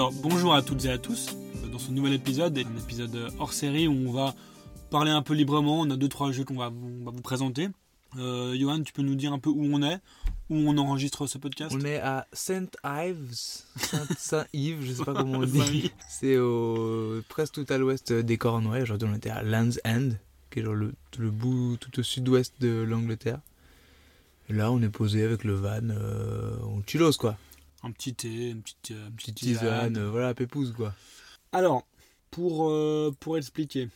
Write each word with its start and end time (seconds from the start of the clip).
Alors, 0.00 0.14
bonjour 0.14 0.54
à 0.54 0.62
toutes 0.62 0.86
et 0.86 0.90
à 0.90 0.96
tous. 0.96 1.36
Dans 1.70 1.78
ce 1.78 1.90
nouvel 1.90 2.14
épisode, 2.14 2.56
un 2.56 2.78
épisode 2.82 3.30
hors 3.38 3.52
série 3.52 3.86
où 3.86 3.92
on 4.08 4.10
va 4.10 4.34
parler 4.88 5.10
un 5.10 5.20
peu 5.20 5.34
librement. 5.34 5.78
On 5.78 5.90
a 5.90 5.96
deux 5.98 6.08
trois 6.08 6.32
jeux 6.32 6.44
qu'on 6.44 6.56
va, 6.56 6.70
vous 6.70 7.20
présenter. 7.20 7.68
Euh, 8.18 8.56
Johan, 8.58 8.80
tu 8.82 8.94
peux 8.94 9.02
nous 9.02 9.14
dire 9.14 9.34
un 9.34 9.38
peu 9.38 9.50
où 9.50 9.62
on 9.62 9.82
est, 9.82 9.98
où 10.48 10.56
on 10.56 10.78
enregistre 10.78 11.26
ce 11.26 11.36
podcast? 11.36 11.76
On 11.78 11.84
est 11.84 11.98
à 11.98 12.26
Saint 12.32 12.64
Ives, 12.82 13.34
Saint- 13.76 14.06
Saint-Yves, 14.18 14.86
je 14.86 14.92
sais 14.94 15.04
pas 15.04 15.12
comment 15.12 15.40
on 15.40 15.44
dit. 15.44 15.92
C'est 16.08 16.38
au 16.38 17.20
presque 17.28 17.52
tout 17.52 17.66
à 17.68 17.76
l'ouest 17.76 18.10
des 18.10 18.38
Cornouailles. 18.38 18.84
Aujourd'hui, 18.84 19.06
on 19.12 19.14
était 19.14 19.28
à 19.28 19.42
Land's 19.42 19.80
End, 19.84 20.12
qui 20.50 20.60
est 20.60 20.62
genre 20.62 20.72
le, 20.72 20.94
le 21.18 21.30
bout 21.30 21.76
tout 21.78 22.00
au 22.00 22.02
sud-ouest 22.02 22.54
de 22.58 22.70
l'Angleterre. 22.70 23.40
Et 24.48 24.54
là, 24.54 24.72
on 24.72 24.80
est 24.80 24.88
posé 24.88 25.22
avec 25.24 25.44
le 25.44 25.52
van, 25.52 25.90
euh, 25.90 26.56
on 26.62 26.82
chillos 26.86 27.12
quoi. 27.18 27.36
Un 27.82 27.92
petit 27.92 28.14
thé, 28.14 28.50
une 28.50 28.62
petite, 28.62 28.90
euh, 28.90 29.06
une 29.08 29.14
Petite 29.16 29.36
tisane, 29.36 29.96
euh, 29.96 30.10
voilà, 30.10 30.34
pépouze 30.34 30.72
quoi. 30.76 30.94
Alors, 31.52 31.86
pour, 32.30 32.68
euh, 32.70 33.14
pour 33.20 33.38
expliquer, 33.38 33.88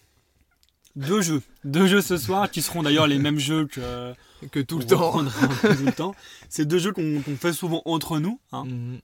deux 0.96 1.20
jeux. 1.22 1.42
Deux 1.64 1.86
jeux 1.86 2.00
ce 2.00 2.16
soir 2.16 2.50
qui 2.50 2.62
seront 2.62 2.82
d'ailleurs 2.82 3.06
les 3.06 3.18
mêmes 3.18 3.38
jeux 3.38 3.66
que 3.66 4.14
Que 4.52 4.60
tout 4.60 4.78
le 4.78 4.86
temps. 4.86 5.24
tout 5.24 5.84
le 5.84 5.92
temps. 5.92 6.14
C'est 6.48 6.64
deux 6.66 6.78
jeux 6.78 6.92
qu'on 6.92 7.20
qu'on 7.22 7.36
fait 7.36 7.52
souvent 7.52 7.82
entre 7.84 8.18
nous. 8.20 8.38
hein. 8.52 8.64
Mhm, 8.64 9.00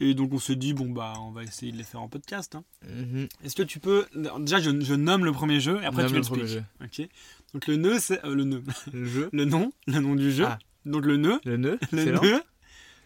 Et 0.00 0.12
donc 0.14 0.32
on 0.34 0.38
se 0.38 0.52
dit, 0.52 0.72
bon 0.74 0.90
bah 0.90 1.14
on 1.20 1.30
va 1.32 1.42
essayer 1.42 1.72
de 1.72 1.76
les 1.78 1.84
faire 1.84 2.02
en 2.02 2.08
podcast. 2.08 2.54
hein. 2.54 2.64
mhm. 2.86 3.28
Est-ce 3.44 3.56
que 3.56 3.62
tu 3.62 3.80
peux... 3.80 4.06
Déjà 4.40 4.60
je, 4.60 4.78
je 4.80 4.94
nomme 4.94 5.24
le 5.24 5.32
premier 5.32 5.58
jeu 5.58 5.80
et 5.82 5.86
après 5.86 6.02
Nomme 6.02 6.08
tu 6.08 6.14
le 6.14 6.18
l'expliques. 6.42 6.46
jeu. 6.46 6.64
Ok. 6.84 7.08
Donc 7.54 7.66
le 7.66 7.76
nœud 7.76 7.98
c'est... 7.98 8.22
euh, 8.24 8.34
le 8.34 8.44
nœud. 8.44 8.62
Le 8.92 9.04
jeu, 9.06 9.28
Le 9.32 9.44
nom. 9.46 9.72
Le 9.86 10.00
nom 10.00 10.14
du 10.16 10.30
jeu. 10.30 10.44
Ah. 10.46 10.58
Donc 10.84 11.06
le 11.06 11.16
nœud. 11.16 11.40
le 11.46 11.56
nœud, 11.56 11.78
Le 11.92 12.04
nœud. 12.04 12.42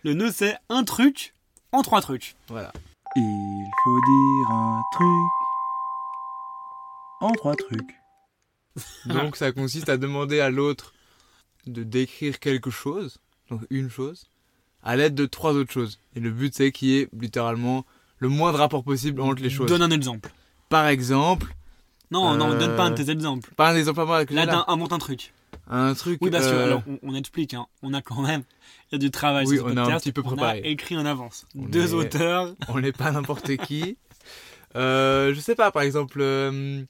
Le 0.02 0.14
nœud 0.14 0.30
c'est 0.32 0.56
un 0.68 0.84
truc 0.84 1.34
en 1.72 1.82
trois 1.82 2.00
trucs. 2.00 2.34
Voilà. 2.48 2.72
Il 3.16 3.66
faut 3.84 4.00
dire 4.00 4.50
un 4.54 4.82
truc 4.92 5.30
en 7.20 7.32
trois 7.32 7.54
trucs. 7.56 7.94
Donc 9.06 9.36
ça 9.36 9.52
consiste 9.52 9.88
à 9.88 9.96
demander 9.96 10.40
à 10.40 10.50
l'autre 10.50 10.94
de 11.66 11.82
décrire 11.82 12.38
quelque 12.38 12.70
chose, 12.70 13.18
donc 13.50 13.60
une 13.68 13.90
chose, 13.90 14.26
à 14.82 14.96
l'aide 14.96 15.14
de 15.14 15.26
trois 15.26 15.52
autres 15.52 15.72
choses. 15.72 15.98
Et 16.16 16.20
le 16.20 16.30
but 16.30 16.54
c'est 16.54 16.72
qu'il 16.72 16.88
y 16.88 16.98
ait 17.00 17.08
littéralement 17.12 17.84
le 18.18 18.28
moins 18.28 18.52
de 18.52 18.56
rapport 18.56 18.82
possible 18.84 19.20
entre 19.20 19.42
les 19.42 19.50
choses. 19.50 19.68
Donne 19.68 19.82
un 19.82 19.90
exemple. 19.90 20.30
Par 20.70 20.86
exemple, 20.86 21.54
Non, 22.10 22.34
non, 22.36 22.52
Euh, 22.52 22.58
donne 22.58 22.76
pas 22.76 22.84
un 22.84 22.90
de 22.90 22.96
tes 23.02 23.10
exemples. 23.10 23.52
pas 23.54 23.70
un 23.70 23.76
exemple 23.76 24.00
à 24.00 24.04
moi, 24.04 24.24
que 24.24 24.34
Là, 24.34 24.46
là. 24.46 24.64
invente 24.68 24.92
un 24.92 24.98
truc. 24.98 25.32
Un 25.72 25.94
truc. 25.94 26.18
Oui, 26.20 26.30
parce 26.30 26.46
que 26.46 26.52
euh, 26.52 26.64
alors, 26.66 26.82
on, 26.86 26.98
on 27.02 27.14
explique, 27.14 27.54
hein, 27.54 27.66
on 27.82 27.94
a 27.94 28.02
quand 28.02 28.20
même, 28.22 28.42
il 28.90 28.92
y 28.92 28.96
a 28.96 28.98
du 28.98 29.10
travail 29.10 29.46
Oui, 29.46 29.56
sur 29.56 29.68
ce 29.68 29.72
on 29.72 29.76
a 29.76 29.82
un 29.94 29.98
petit 29.98 30.12
peu 30.12 30.20
on 30.24 30.28
a 30.32 30.36
préparé. 30.36 30.60
écrit 30.64 30.96
en 30.96 31.06
avance. 31.06 31.46
On 31.56 31.62
Deux 31.66 31.90
est- 31.90 31.94
auteurs. 31.94 32.54
on 32.68 32.80
n'est 32.80 32.92
pas 32.92 33.10
n'importe 33.12 33.56
qui. 33.58 33.96
Euh, 34.76 35.32
je 35.34 35.40
sais 35.40 35.54
pas, 35.54 35.70
par 35.70 35.82
exemple, 35.82 36.18
euh, 36.20 36.82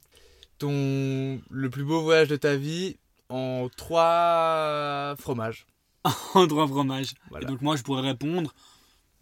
ton 0.59 1.41
le 1.51 1.71
plus 1.71 1.85
beau 1.85 2.03
voyage 2.03 2.29
de 2.29 2.37
ta 2.37 2.57
vie 2.57 2.97
en 3.29 3.69
trois 3.77 5.15
fromages. 5.19 5.67
en 6.35 6.47
trois 6.47 6.67
fromages. 6.67 7.15
Voilà. 7.31 7.47
Et 7.47 7.51
donc 7.51 7.61
moi 7.63 7.77
je 7.77 7.83
pourrais 7.83 8.03
répondre 8.03 8.53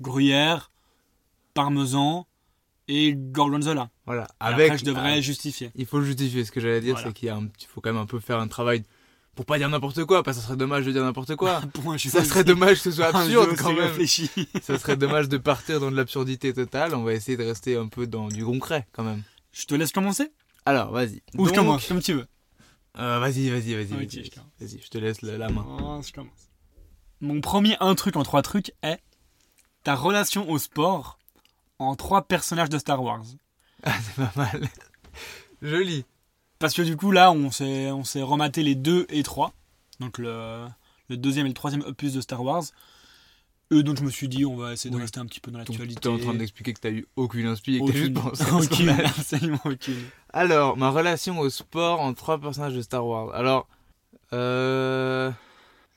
gruyère, 0.01 0.71
parmesan 1.55 2.27
et 2.89 3.15
gorgonzola. 3.15 3.91
Voilà. 4.07 4.23
Et 4.25 4.35
Avec. 4.41 4.67
après 4.67 4.79
je 4.79 4.85
devrais 4.85 5.13
ah, 5.15 5.21
justifier. 5.21 5.71
Il 5.75 5.87
faut 5.87 6.01
justifier. 6.03 6.45
Ce 6.45 6.53
que 6.53 6.61
j'allais 6.61 6.81
dire, 6.81 6.95
Voilà. 6.95 7.09
c'est 7.09 7.15
qu'il 7.15 7.69
faut 7.69 7.81
quand 7.81 7.93
même 7.93 8.01
un 8.03 8.07
peu 8.07 8.19
faire 8.21 8.39
un 8.41 8.49
travail 8.49 8.83
pour 9.39 9.47
pas 9.47 9.57
dire 9.57 9.69
n'importe 9.69 10.05
quoi, 10.05 10.25
parce 10.25 10.37
que 10.37 10.41
ça 10.41 10.49
serait 10.49 10.57
dommage 10.57 10.85
de 10.85 10.91
dire 10.91 11.05
n'importe 11.05 11.37
quoi. 11.37 11.61
Ça 11.99 12.25
serait 12.25 12.43
dommage 12.43 12.79
que 12.83 12.91
ce 12.91 12.91
soit 12.91 13.07
absurde 13.17 13.55
quand 13.57 13.69
même. 13.73 13.85
réfléchi. 13.85 14.29
Ça 14.63 14.77
serait 14.81 14.97
dommage 14.97 15.29
de 15.29 15.37
partir 15.37 15.79
dans 15.79 15.93
de 15.93 15.97
l'absurdité 15.97 16.53
totale. 16.53 16.93
On 16.97 17.05
va 17.05 17.13
essayer 17.15 17.37
de 17.37 17.45
rester 17.45 17.77
un 17.77 17.87
peu 17.87 18.09
dans 18.09 18.27
du 18.27 18.45
concret 18.45 18.89
quand 18.91 19.05
même. 19.05 19.23
Je 19.53 19.65
te 19.67 19.77
laisse 19.77 19.93
commencer 19.93 20.33
Alors, 20.67 20.91
vas-y. 20.91 21.23
Ou 21.37 21.47
je 21.47 21.53
commence, 21.53 21.87
comme 21.87 22.03
tu 22.03 22.15
veux. 22.15 22.27
euh, 22.99 23.21
vas-y, 23.21 23.49
vas-y, 23.49 23.75
vas-y. 23.77 23.87
Vas-y, 23.87 24.81
je 24.83 24.89
te 24.89 24.99
laisse 24.99 25.23
la, 25.23 25.39
la 25.39 25.51
main. 25.51 25.65
Oh, 25.81 26.01
je 26.05 26.13
commence. 26.13 26.49
Mon 27.21 27.41
premier 27.41 27.77
un 27.79 27.95
truc 27.95 28.17
en 28.17 28.25
trois 28.25 28.43
trucs 28.43 28.73
est 28.83 28.99
ta 29.85 29.95
relation 29.95 30.51
au 30.51 30.59
sport 30.59 31.21
en 31.79 31.95
trois 31.95 32.23
personnages 32.23 32.71
de 32.71 32.79
Star 32.79 33.01
Wars. 33.01 33.23
Ah, 33.85 33.93
c'est 34.05 34.17
pas 34.17 34.33
mal. 34.35 34.69
Joli. 35.63 36.05
Parce 36.59 36.75
que 36.75 36.83
du 36.83 36.97
coup, 36.97 37.11
là, 37.13 37.31
on 37.33 37.51
s'est, 37.51 37.91
on 37.93 38.05
s'est 38.05 38.23
rematé 38.23 38.63
les 38.63 38.75
2 38.75 39.07
et 39.11 39.23
3. 39.23 39.53
Donc 40.01 40.19
le, 40.19 40.67
le 41.09 41.17
deuxième 41.17 41.47
et 41.47 41.51
le 41.51 41.55
troisième 41.55 41.83
opus 41.83 42.13
de 42.13 42.21
Star 42.21 42.43
Wars. 42.43 42.65
Et 43.71 43.83
donc 43.83 43.99
je 43.99 44.03
me 44.03 44.11
suis 44.11 44.29
dit, 44.29 44.45
on 44.47 44.57
va 44.57 44.73
essayer 44.73 44.91
de 44.91 44.97
Oui. 44.97 45.03
rester 45.03 45.21
un 45.21 45.27
petit 45.27 45.41
peu 45.41 45.51
dans 45.51 45.59
l'actualité. 45.59 46.01
t'es 46.01 46.09
en 46.09 46.19
train 46.19 46.33
d'expliquer 46.35 46.73
que 46.73 46.81
t'as 46.81 46.91
eu 46.91 47.07
aucune 47.17 47.47
inspi 47.47 47.77
et 47.77 47.81
que 47.81 47.87
t'as 47.87 47.93
juste 47.93 48.15
pensé 48.15 48.43
à 48.43 48.47
ce 48.47 48.51
qu'on 48.51 48.59
aucune, 48.63 48.89
a- 48.89 49.09
absolument 49.09 49.61
aucune. 49.67 50.03
Alors, 50.33 50.77
ma 50.79 50.89
relation 50.91 51.39
au 51.39 51.51
sport 51.51 52.01
en 52.01 52.15
trois 52.15 52.39
personnages 52.41 52.75
de 52.75 52.81
Star 52.83 53.07
Wars. 53.07 53.35
Alors, 53.35 53.69
euh, 54.33 55.31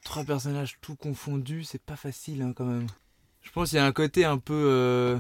trois 0.04 0.24
personnages 0.26 0.78
tout 0.82 0.96
confondus, 0.96 1.64
c'est 1.64 1.82
pas 1.82 1.96
facile 1.96 2.42
hein, 2.42 2.54
quand 2.56 2.66
même. 2.66 2.88
Je 3.42 3.52
pense 3.52 3.70
qu'il 3.70 3.78
y 3.78 3.80
a 3.80 3.86
un 3.86 3.92
côté 3.94 4.26
un 4.26 4.38
peu, 4.38 4.54
euh, 4.54 5.18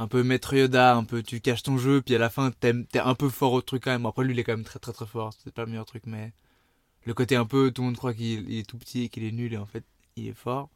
un 0.00 0.08
peu 0.08 0.22
maître 0.22 0.54
Yoda, 0.54 0.96
un 0.96 1.04
peu 1.04 1.22
tu 1.22 1.40
caches 1.42 1.62
ton 1.62 1.76
jeu, 1.76 2.00
puis 2.00 2.14
à 2.14 2.18
la 2.18 2.30
fin 2.30 2.50
t'es 2.52 2.72
un 2.98 3.14
peu 3.14 3.28
fort 3.28 3.52
au 3.52 3.60
truc 3.60 3.84
quand 3.84 3.90
même. 3.90 4.06
Après 4.06 4.24
lui, 4.24 4.32
il 4.32 4.38
est 4.38 4.44
quand 4.44 4.56
même 4.56 4.64
très 4.64 4.78
très 4.78 4.92
très 4.92 5.04
fort. 5.04 5.34
C'est 5.44 5.52
pas 5.52 5.62
le 5.62 5.68
meilleur 5.68 5.84
truc, 5.84 6.04
mais 6.06 6.32
le 7.04 7.12
côté 7.12 7.36
un 7.36 7.44
peu, 7.44 7.70
tout 7.70 7.82
le 7.82 7.86
monde 7.86 7.98
croit 7.98 8.14
qu'il 8.14 8.50
il 8.50 8.60
est 8.60 8.66
tout 8.66 8.78
petit 8.78 9.04
et 9.04 9.08
qu'il 9.10 9.24
est 9.24 9.30
nul 9.32 9.52
et 9.52 9.58
en 9.58 9.66
fait 9.66 9.84
il 10.16 10.28
est 10.28 10.34
fort. 10.34 10.70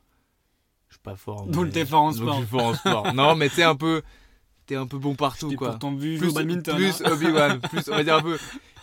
Je 0.88 0.96
suis 0.96 1.02
pas 1.02 1.16
fort. 1.16 1.46
Donc 1.46 1.66
mais- 1.66 1.70
t'es 1.72 1.86
fort 1.86 2.02
en 2.02 2.12
donc 2.12 2.16
sport. 2.18 2.34
je 2.34 2.38
suis 2.40 2.50
fort 2.50 2.64
en 2.64 2.74
sport. 2.74 3.14
non, 3.14 3.34
mais 3.34 3.48
t'es 3.48 3.62
un 3.62 3.76
peu, 3.76 4.02
t'es 4.66 4.76
un 4.76 4.86
peu 4.86 4.98
bon 4.98 5.14
partout 5.14 5.54
quoi 5.56 5.78
jouer 5.80 6.18
plus, 6.18 6.34
badminton. 6.34 6.76
plus 6.76 7.00
hein. 7.00 7.10
Obi-Wan, 7.10 7.60
plus 7.70 7.88
on 7.88 7.92
va 7.92 8.04
dire 8.04 8.16
un 8.16 8.22
peu. 8.22 8.38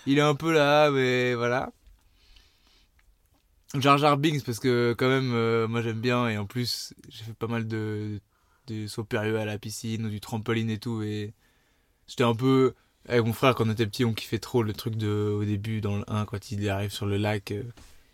Il 0.07 0.17
est 0.17 0.21
un 0.21 0.33
peu 0.33 0.51
là, 0.51 0.89
mais 0.89 1.35
voilà. 1.35 1.71
Jar 3.75 3.99
Jar 3.99 4.17
Binks 4.17 4.43
parce 4.43 4.59
que 4.59 4.95
quand 4.97 5.07
même, 5.07 5.33
euh, 5.35 5.67
moi 5.67 5.83
j'aime 5.83 6.01
bien 6.01 6.27
et 6.27 6.39
en 6.39 6.47
plus 6.47 6.95
j'ai 7.09 7.23
fait 7.23 7.33
pas 7.33 7.47
mal 7.47 7.67
de, 7.67 8.19
de 8.71 8.87
sauts 8.87 9.03
périlleux 9.03 9.37
à 9.39 9.45
la 9.45 9.57
piscine 9.57 10.05
ou 10.05 10.09
du 10.09 10.19
trampoline 10.19 10.69
et 10.69 10.77
tout 10.77 11.01
et 11.03 11.33
j'étais 12.07 12.23
un 12.23 12.35
peu 12.35 12.73
avec 13.07 13.25
mon 13.25 13.33
frère 13.33 13.55
quand 13.55 13.67
on 13.67 13.71
était 13.71 13.85
petit 13.87 14.05
on 14.05 14.13
kiffait 14.13 14.39
trop 14.39 14.63
le 14.63 14.73
truc 14.73 14.95
de 14.95 15.07
au 15.37 15.43
début 15.43 15.81
dans 15.81 15.97
le 15.97 16.03
1 16.07 16.25
quand 16.25 16.51
il 16.51 16.69
arrive 16.69 16.91
sur 16.91 17.05
le 17.05 17.17
lac 17.17 17.51
euh, 17.51 17.63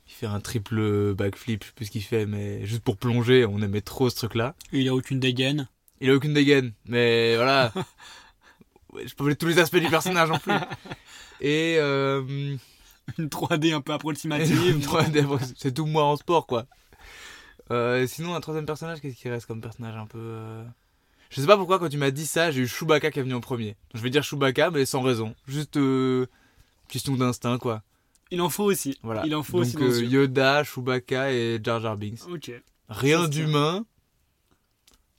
il 0.08 0.14
fait 0.14 0.26
un 0.26 0.40
triple 0.40 1.14
backflip 1.14 1.64
je 1.64 1.68
sais 1.68 1.74
plus 1.76 1.86
ce 1.86 1.92
qu'il 1.92 2.04
fait 2.04 2.26
mais 2.26 2.66
juste 2.66 2.82
pour 2.82 2.98
plonger 2.98 3.46
on 3.46 3.62
aimait 3.62 3.82
trop 3.82 4.10
ce 4.10 4.16
truc 4.16 4.36
là 4.36 4.56
Et 4.72 4.80
il 4.82 4.88
a 4.88 4.96
aucune 4.96 5.20
dégaine. 5.20 5.68
il 6.02 6.10
a 6.10 6.14
aucune 6.14 6.34
dégaine, 6.34 6.74
mais 6.86 7.36
voilà. 7.36 7.74
Je 9.06 9.14
peux 9.14 9.36
tous 9.36 9.48
les 9.48 9.60
aspects 9.60 9.78
du 9.78 9.90
personnage 9.90 10.32
en 10.32 10.40
plus. 10.40 10.54
Et 11.42 11.76
euh, 11.78 12.24
Une 13.18 13.28
3D 13.28 13.74
un 13.74 13.82
peu 13.82 13.94
approximative. 13.94 14.80
3D, 14.80 15.54
c'est 15.56 15.74
tout 15.74 15.86
moi 15.86 16.06
en 16.06 16.16
sport 16.16 16.48
quoi. 16.48 16.66
Euh, 17.72 18.08
sinon 18.08 18.34
un 18.36 18.40
troisième 18.42 18.66
personnage, 18.66 19.02
qu'est-ce 19.02 19.16
qui 19.16 19.30
reste 19.30 19.46
comme 19.46 19.62
personnage 19.62 19.96
un 19.96 20.06
peu 20.06 20.20
euh, 20.20 20.64
Je 21.30 21.42
sais 21.42 21.48
pas 21.48 21.58
pourquoi 21.58 21.80
quand 21.80 21.90
tu 21.90 21.98
m'as 21.98 22.12
dit 22.12 22.26
ça, 22.26 22.50
j'ai 22.52 22.62
eu 22.62 22.68
Chewbacca 22.68 23.12
qui 23.12 23.20
est 23.20 23.24
venu 23.24 23.34
en 23.34 23.42
premier. 23.42 23.76
Je 23.94 24.00
vais 24.02 24.10
dire 24.10 24.24
Chewbacca, 24.24 24.72
mais 24.72 24.86
sans 24.86 25.02
raison, 25.02 25.36
juste 25.48 25.78
euh, 25.78 26.28
question 26.88 27.16
d'instinct 27.16 27.58
quoi. 27.58 27.84
Il 28.32 28.42
en 28.42 28.50
faut 28.50 28.66
aussi. 28.66 28.98
Voilà. 29.04 29.26
Il 29.26 29.34
en 29.36 29.44
faut 29.44 29.64
Donc 29.64 29.68
aussi. 29.68 29.76
dans 29.76 29.84
euh. 29.86 30.04
Yoda, 30.06 30.64
Chewbacca 30.64 31.32
et 31.32 31.60
Jar 31.64 31.80
Jar 31.82 31.98
Binks. 31.98 32.26
Ok. 32.30 32.52
Rien 32.90 33.22
Ça 33.24 33.28
d'humain. 33.28 33.86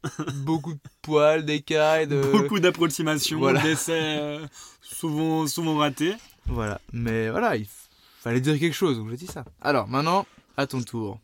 Beaucoup 0.44 0.74
de 0.74 0.78
poils, 1.02 1.44
d'écailles, 1.44 2.06
de... 2.06 2.20
Beaucoup 2.32 2.60
d'approximations, 2.60 3.38
voilà. 3.38 3.60
d'essais 3.62 4.18
euh, 4.20 4.46
souvent, 4.80 5.46
souvent 5.46 5.76
ratés. 5.76 6.14
Voilà, 6.46 6.80
mais 6.92 7.28
voilà, 7.30 7.56
il 7.56 7.64
f- 7.64 7.88
fallait 8.20 8.40
dire 8.40 8.58
quelque 8.58 8.74
chose, 8.76 8.96
donc 8.96 9.10
j'ai 9.10 9.16
dit 9.16 9.26
ça. 9.26 9.44
Alors, 9.60 9.88
maintenant, 9.88 10.24
à 10.56 10.66
ton 10.66 10.80
tour. 10.82 11.18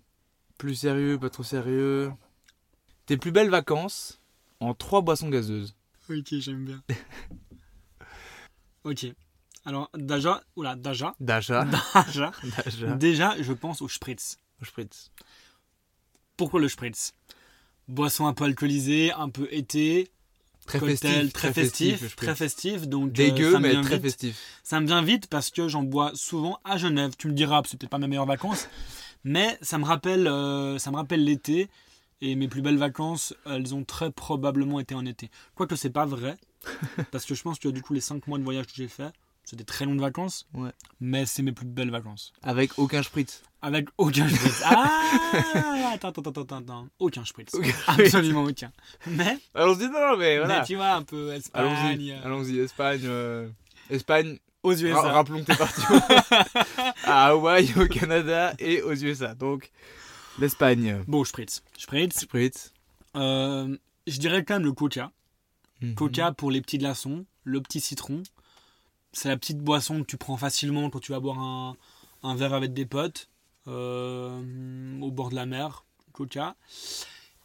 Plus 0.58 0.74
sérieux, 0.74 1.18
pas 1.18 1.30
trop 1.30 1.42
sérieux. 1.42 2.12
Tes 3.06 3.16
plus 3.16 3.32
belles 3.32 3.50
vacances 3.50 4.20
en 4.60 4.74
trois 4.74 5.02
boissons 5.02 5.28
gazeuses. 5.28 5.74
Ok, 6.08 6.26
j'aime 6.38 6.64
bien. 6.64 6.82
ok. 8.84 9.06
Alors, 9.66 9.90
Daja, 9.96 10.42
oula, 10.56 10.76
Daja, 10.76 11.14
Daja. 11.20 11.64
Daja, 12.06 12.32
Daja. 12.64 12.94
déjà, 12.96 13.42
je 13.42 13.52
pense 13.52 13.80
au 13.82 13.88
spritz. 13.88 14.38
Au 14.60 14.64
Spritz. 14.64 15.10
Pourquoi 16.36 16.60
le 16.60 16.68
spritz? 16.68 17.12
Boisson 17.88 18.26
un 18.26 18.34
peu 18.34 18.44
alcoolisée, 18.44 19.12
un 19.12 19.28
peu 19.30 19.48
été, 19.50 20.10
Très 20.66 20.78
cocktail 20.78 21.24
festif. 21.26 21.32
très 21.32 21.52
festif, 21.52 22.02
le 22.02 22.08
très 22.10 22.34
festif. 22.34 22.88
Donc, 22.88 23.08
euh, 23.08 23.12
Dégueu, 23.12 23.58
mais 23.58 23.72
très 23.82 23.96
vite. 23.96 24.02
festif. 24.02 24.60
Ça 24.62 24.80
me 24.80 24.86
vient 24.86 25.02
vite 25.02 25.26
parce 25.28 25.50
que 25.50 25.68
j'en 25.68 25.82
bois 25.82 26.12
souvent 26.14 26.58
à 26.64 26.76
Genève. 26.78 27.12
Tu 27.18 27.28
me 27.28 27.32
diras, 27.34 27.62
c'est 27.66 27.78
peut-être 27.78 27.90
pas 27.90 27.98
mes 27.98 28.06
meilleures 28.06 28.24
vacances, 28.26 28.68
mais 29.24 29.58
ça 29.62 29.78
me 29.78 29.84
rappelle, 29.84 30.26
euh, 30.28 30.78
ça 30.78 30.90
me 30.90 30.96
rappelle 30.96 31.24
l'été. 31.24 31.68
Et 32.20 32.36
mes 32.36 32.48
plus 32.48 32.62
belles 32.62 32.78
vacances, 32.78 33.34
elles 33.44 33.74
ont 33.74 33.84
très 33.84 34.10
probablement 34.10 34.80
été 34.80 34.94
en 34.94 35.04
été. 35.04 35.30
Quoique 35.54 35.76
c'est 35.76 35.90
pas 35.90 36.06
vrai, 36.06 36.36
parce 37.10 37.26
que 37.26 37.34
je 37.34 37.42
pense 37.42 37.58
que 37.58 37.68
du 37.68 37.82
coup 37.82 37.92
les 37.92 38.00
5 38.00 38.26
mois 38.28 38.38
de 38.38 38.44
voyage 38.44 38.66
que 38.66 38.72
j'ai 38.74 38.88
fait, 38.88 39.12
C'est 39.44 39.56
des 39.56 39.64
très 39.64 39.84
longues 39.84 40.00
vacances. 40.00 40.46
Ouais. 40.54 40.70
Mais 41.00 41.26
c'est 41.26 41.42
mes 41.42 41.52
plus 41.52 41.66
belles 41.66 41.90
vacances. 41.90 42.32
Avec 42.42 42.78
aucun 42.78 43.02
spritz. 43.02 43.42
Avec 43.60 43.88
aucun 43.98 44.26
spritz. 44.26 44.62
Ah 44.64 45.90
Attends, 45.92 46.08
attends, 46.08 46.30
attends, 46.30 46.56
attends. 46.58 46.88
Aucun 46.98 47.24
spritz. 47.26 47.52
Aucun 47.54 47.72
Absolument 47.88 48.44
aucun. 48.44 48.72
Mais, 49.06 49.36
Allons-y, 49.54 49.88
non, 49.88 50.16
mais 50.16 50.38
voilà. 50.38 50.60
mais 50.60 50.64
tu 50.66 50.76
vois, 50.76 50.92
un 50.92 51.02
peu 51.02 51.32
Espagne. 51.34 51.62
Allons-y, 51.66 52.12
allons-y, 52.12 52.58
Espagne. 52.58 53.00
euh, 53.04 53.48
Espagne, 53.90 54.38
Aux 54.64 54.72
USA. 54.74 55.00
ra- 55.00 55.12
rappelons 55.12 55.40
que 55.44 55.52
t'es 55.52 55.56
parti 55.56 55.80
à 57.04 57.26
Hawaï, 57.26 57.72
au 57.78 57.86
Canada 57.86 58.54
et 58.58 58.82
aux 58.82 58.94
USA. 58.94 59.34
Donc, 59.34 59.70
l'Espagne. 60.38 61.04
Bon, 61.06 61.22
spritz. 61.24 61.62
Spritz. 61.78 62.18
Spritz. 62.20 62.72
Euh, 63.14 63.76
je 64.08 64.18
dirais 64.18 64.44
quand 64.44 64.54
même 64.54 64.64
le 64.64 64.72
coca. 64.72 65.12
Mhm. 65.80 65.94
Coca 65.94 66.32
pour 66.32 66.50
les 66.50 66.60
petits 66.60 66.78
glaçons, 66.78 67.24
le 67.44 67.60
petit 67.60 67.80
citron. 67.80 68.22
C'est 69.12 69.28
la 69.28 69.36
petite 69.36 69.58
boisson 69.58 70.00
que 70.00 70.06
tu 70.06 70.16
prends 70.16 70.36
facilement 70.36 70.90
quand 70.90 70.98
tu 71.00 71.12
vas 71.12 71.20
boire 71.20 71.38
un, 71.38 71.76
un 72.24 72.34
verre 72.34 72.54
avec 72.54 72.72
des 72.74 72.86
potes 72.86 73.28
euh, 73.68 75.00
au 75.00 75.10
bord 75.12 75.30
de 75.30 75.36
la 75.36 75.46
mer. 75.46 75.84
Coca. 76.12 76.56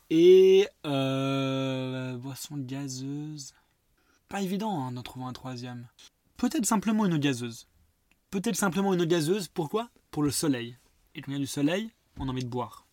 Et 0.09 0.67
euh, 0.85 2.15
boisson 2.17 2.55
gazeuse. 2.57 3.53
Pas 4.29 4.41
évident 4.41 4.83
hein, 4.85 4.91
d'en 4.91 5.03
trouver 5.03 5.25
un 5.25 5.33
troisième. 5.33 5.87
Peut-être 6.39 6.65
simplement 6.65 7.05
une 7.05 7.13
eau 7.13 7.17
gazeuse. 7.19 7.67
Peut-être 8.31 8.55
simplement 8.55 8.93
une 8.93 9.01
eau 9.01 9.05
gazeuse. 9.05 9.47
Pourquoi? 9.47 9.89
Pour 10.11 10.23
le 10.23 10.31
soleil. 10.31 10.77
Et 11.15 11.21
quand 11.21 11.31
il 11.31 11.35
y 11.35 11.37
a 11.37 11.39
du 11.39 11.47
soleil, 11.47 11.91
on 12.17 12.27
a 12.27 12.31
envie 12.31 12.43
de 12.43 12.49
boire. 12.49 12.85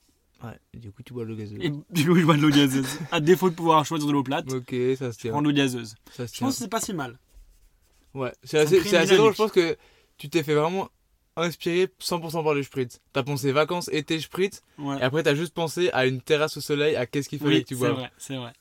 Ouais, 0.45 0.59
du 0.75 0.91
coup, 0.93 1.03
tu 1.03 1.15
bois 1.15 1.25
le 1.25 1.35
gazeux. 1.35 1.57
Et 1.61 1.71
du 1.71 2.07
coup, 2.07 2.17
je 2.17 2.25
bois 2.27 2.37
de 2.37 2.43
l'eau 2.43 2.51
gazeuse. 2.51 2.99
À 3.11 3.21
défaut 3.21 3.49
de 3.49 3.55
pouvoir 3.55 3.85
choisir 3.87 4.07
de 4.07 4.13
l'eau 4.13 4.23
plate, 4.23 4.53
Ok, 4.53 4.75
ça 4.99 5.11
se 5.13 5.17
je 5.17 5.21
tient. 5.23 5.31
prends 5.31 5.41
de 5.43 5.49
l'eau 5.49 5.55
gazeuse. 5.55 5.95
Ça 6.13 6.27
se 6.27 6.33
Je 6.33 6.39
tient. 6.39 6.47
pense 6.47 6.57
que 6.57 6.63
c'est 6.65 6.69
pas 6.69 6.81
si 6.81 6.93
mal. 6.93 7.19
Ouais, 8.15 8.33
c'est 8.45 8.59
assez, 8.59 8.83
c'est 8.83 8.97
assez 8.97 9.17
drôle. 9.17 9.33
Je 9.33 9.37
pense 9.39 9.53
que 9.53 9.77
tu 10.19 10.29
t'es 10.29 10.43
fait 10.43 10.55
vraiment 10.55 10.89
inspiré 11.37 11.89
100% 12.01 12.43
par 12.45 12.55
le 12.55 12.63
spritz. 12.63 13.01
T'as 13.13 13.23
pensé 13.23 13.53
vacances, 13.53 13.89
été, 13.93 14.19
spritz. 14.21 14.63
Ouais. 14.79 14.99
Et 14.99 15.03
après, 15.03 15.23
t'as 15.23 15.35
juste 15.35 15.53
pensé 15.55 15.91
à 15.93 16.07
une 16.07 16.21
terrasse 16.23 16.57
au 16.57 16.61
soleil, 16.61 16.97
à 16.97 17.07
qu'est-ce 17.07 17.29
qu'il 17.29 17.39
fallait 17.39 17.57
Oui, 17.57 17.63
que 17.63 17.69
tu 17.69 17.75
c'est 17.75 17.79
boives. 17.81 17.93
vrai, 17.95 18.11
c'est 18.19 18.37
vrai. 18.37 18.53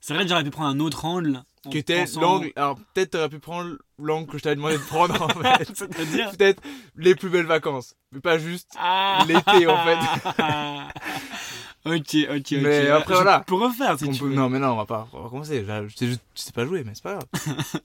C'est 0.00 0.14
vrai 0.14 0.22
que 0.24 0.28
j'aurais 0.28 0.44
pu 0.44 0.50
prendre 0.50 0.68
un 0.68 0.78
autre 0.80 1.04
angle. 1.04 1.42
Qui 1.70 1.78
était 1.78 2.04
l'angle. 2.16 2.52
Alors, 2.56 2.76
peut-être 2.94 3.10
t'aurais 3.10 3.28
pu 3.28 3.38
prendre 3.38 3.76
l'angle 3.98 4.26
que 4.30 4.38
je 4.38 4.42
t'avais 4.42 4.56
demandé 4.56 4.76
de 4.78 4.82
prendre 4.82 5.20
en 5.20 5.28
fait. 5.42 5.68
C'est-à-dire 5.74 6.30
peut-être 6.32 6.62
les 6.96 7.14
plus 7.14 7.28
belles 7.30 7.46
vacances. 7.46 7.94
Mais 8.12 8.20
pas 8.20 8.38
juste. 8.38 8.70
Ah 8.78 9.24
L'été, 9.28 9.66
en 9.66 9.84
fait. 9.84 9.98
ok, 11.84 11.94
ok, 12.30 12.36
ok. 12.36 12.52
Mais 12.62 12.88
après, 12.88 13.14
Je 13.14 13.20
voilà. 13.22 13.40
peux 13.40 13.54
refaire 13.54 13.98
si 13.98 14.04
On 14.04 14.12
tu 14.12 14.20
peut- 14.20 14.26
veux. 14.28 14.34
Non, 14.34 14.48
mais 14.48 14.58
non, 14.58 14.68
on 14.72 14.76
va 14.76 14.86
pas 14.86 15.08
recommencer. 15.12 15.62
Là, 15.62 15.86
Je 15.86 15.96
sais 15.96 16.06
juste, 16.06 16.22
je 16.34 16.40
sais 16.42 16.52
pas 16.52 16.64
jouer, 16.66 16.84
mais 16.84 16.92
c'est 16.94 17.02
pas 17.02 17.14
grave. 17.18 17.26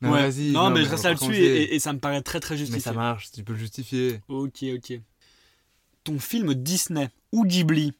Non, 0.00 0.12
Ouais. 0.12 0.30
vas-y. 0.30 0.52
non, 0.52 0.70
mais 0.70 0.84
je 0.84 0.90
reste 0.90 1.02
là-dessus 1.02 1.34
et, 1.34 1.62
et- 1.62 1.74
et 1.74 1.78
ça 1.80 1.92
me 1.92 1.98
paraît 1.98 2.22
très 2.22 2.38
très 2.38 2.54
Mais 2.54 2.58
justifié. 2.58 2.80
ça 2.82 2.92
marche, 2.92 3.32
tu 3.32 3.42
peux 3.42 3.52
le 3.54 3.58
justifier. 3.58 4.20
Ok, 4.28 4.62
ok. 4.76 5.00
Ton 6.04 6.20
film 6.20 6.54
Disney 6.54 7.08
ou 7.32 7.44
Ghibli 7.44 7.92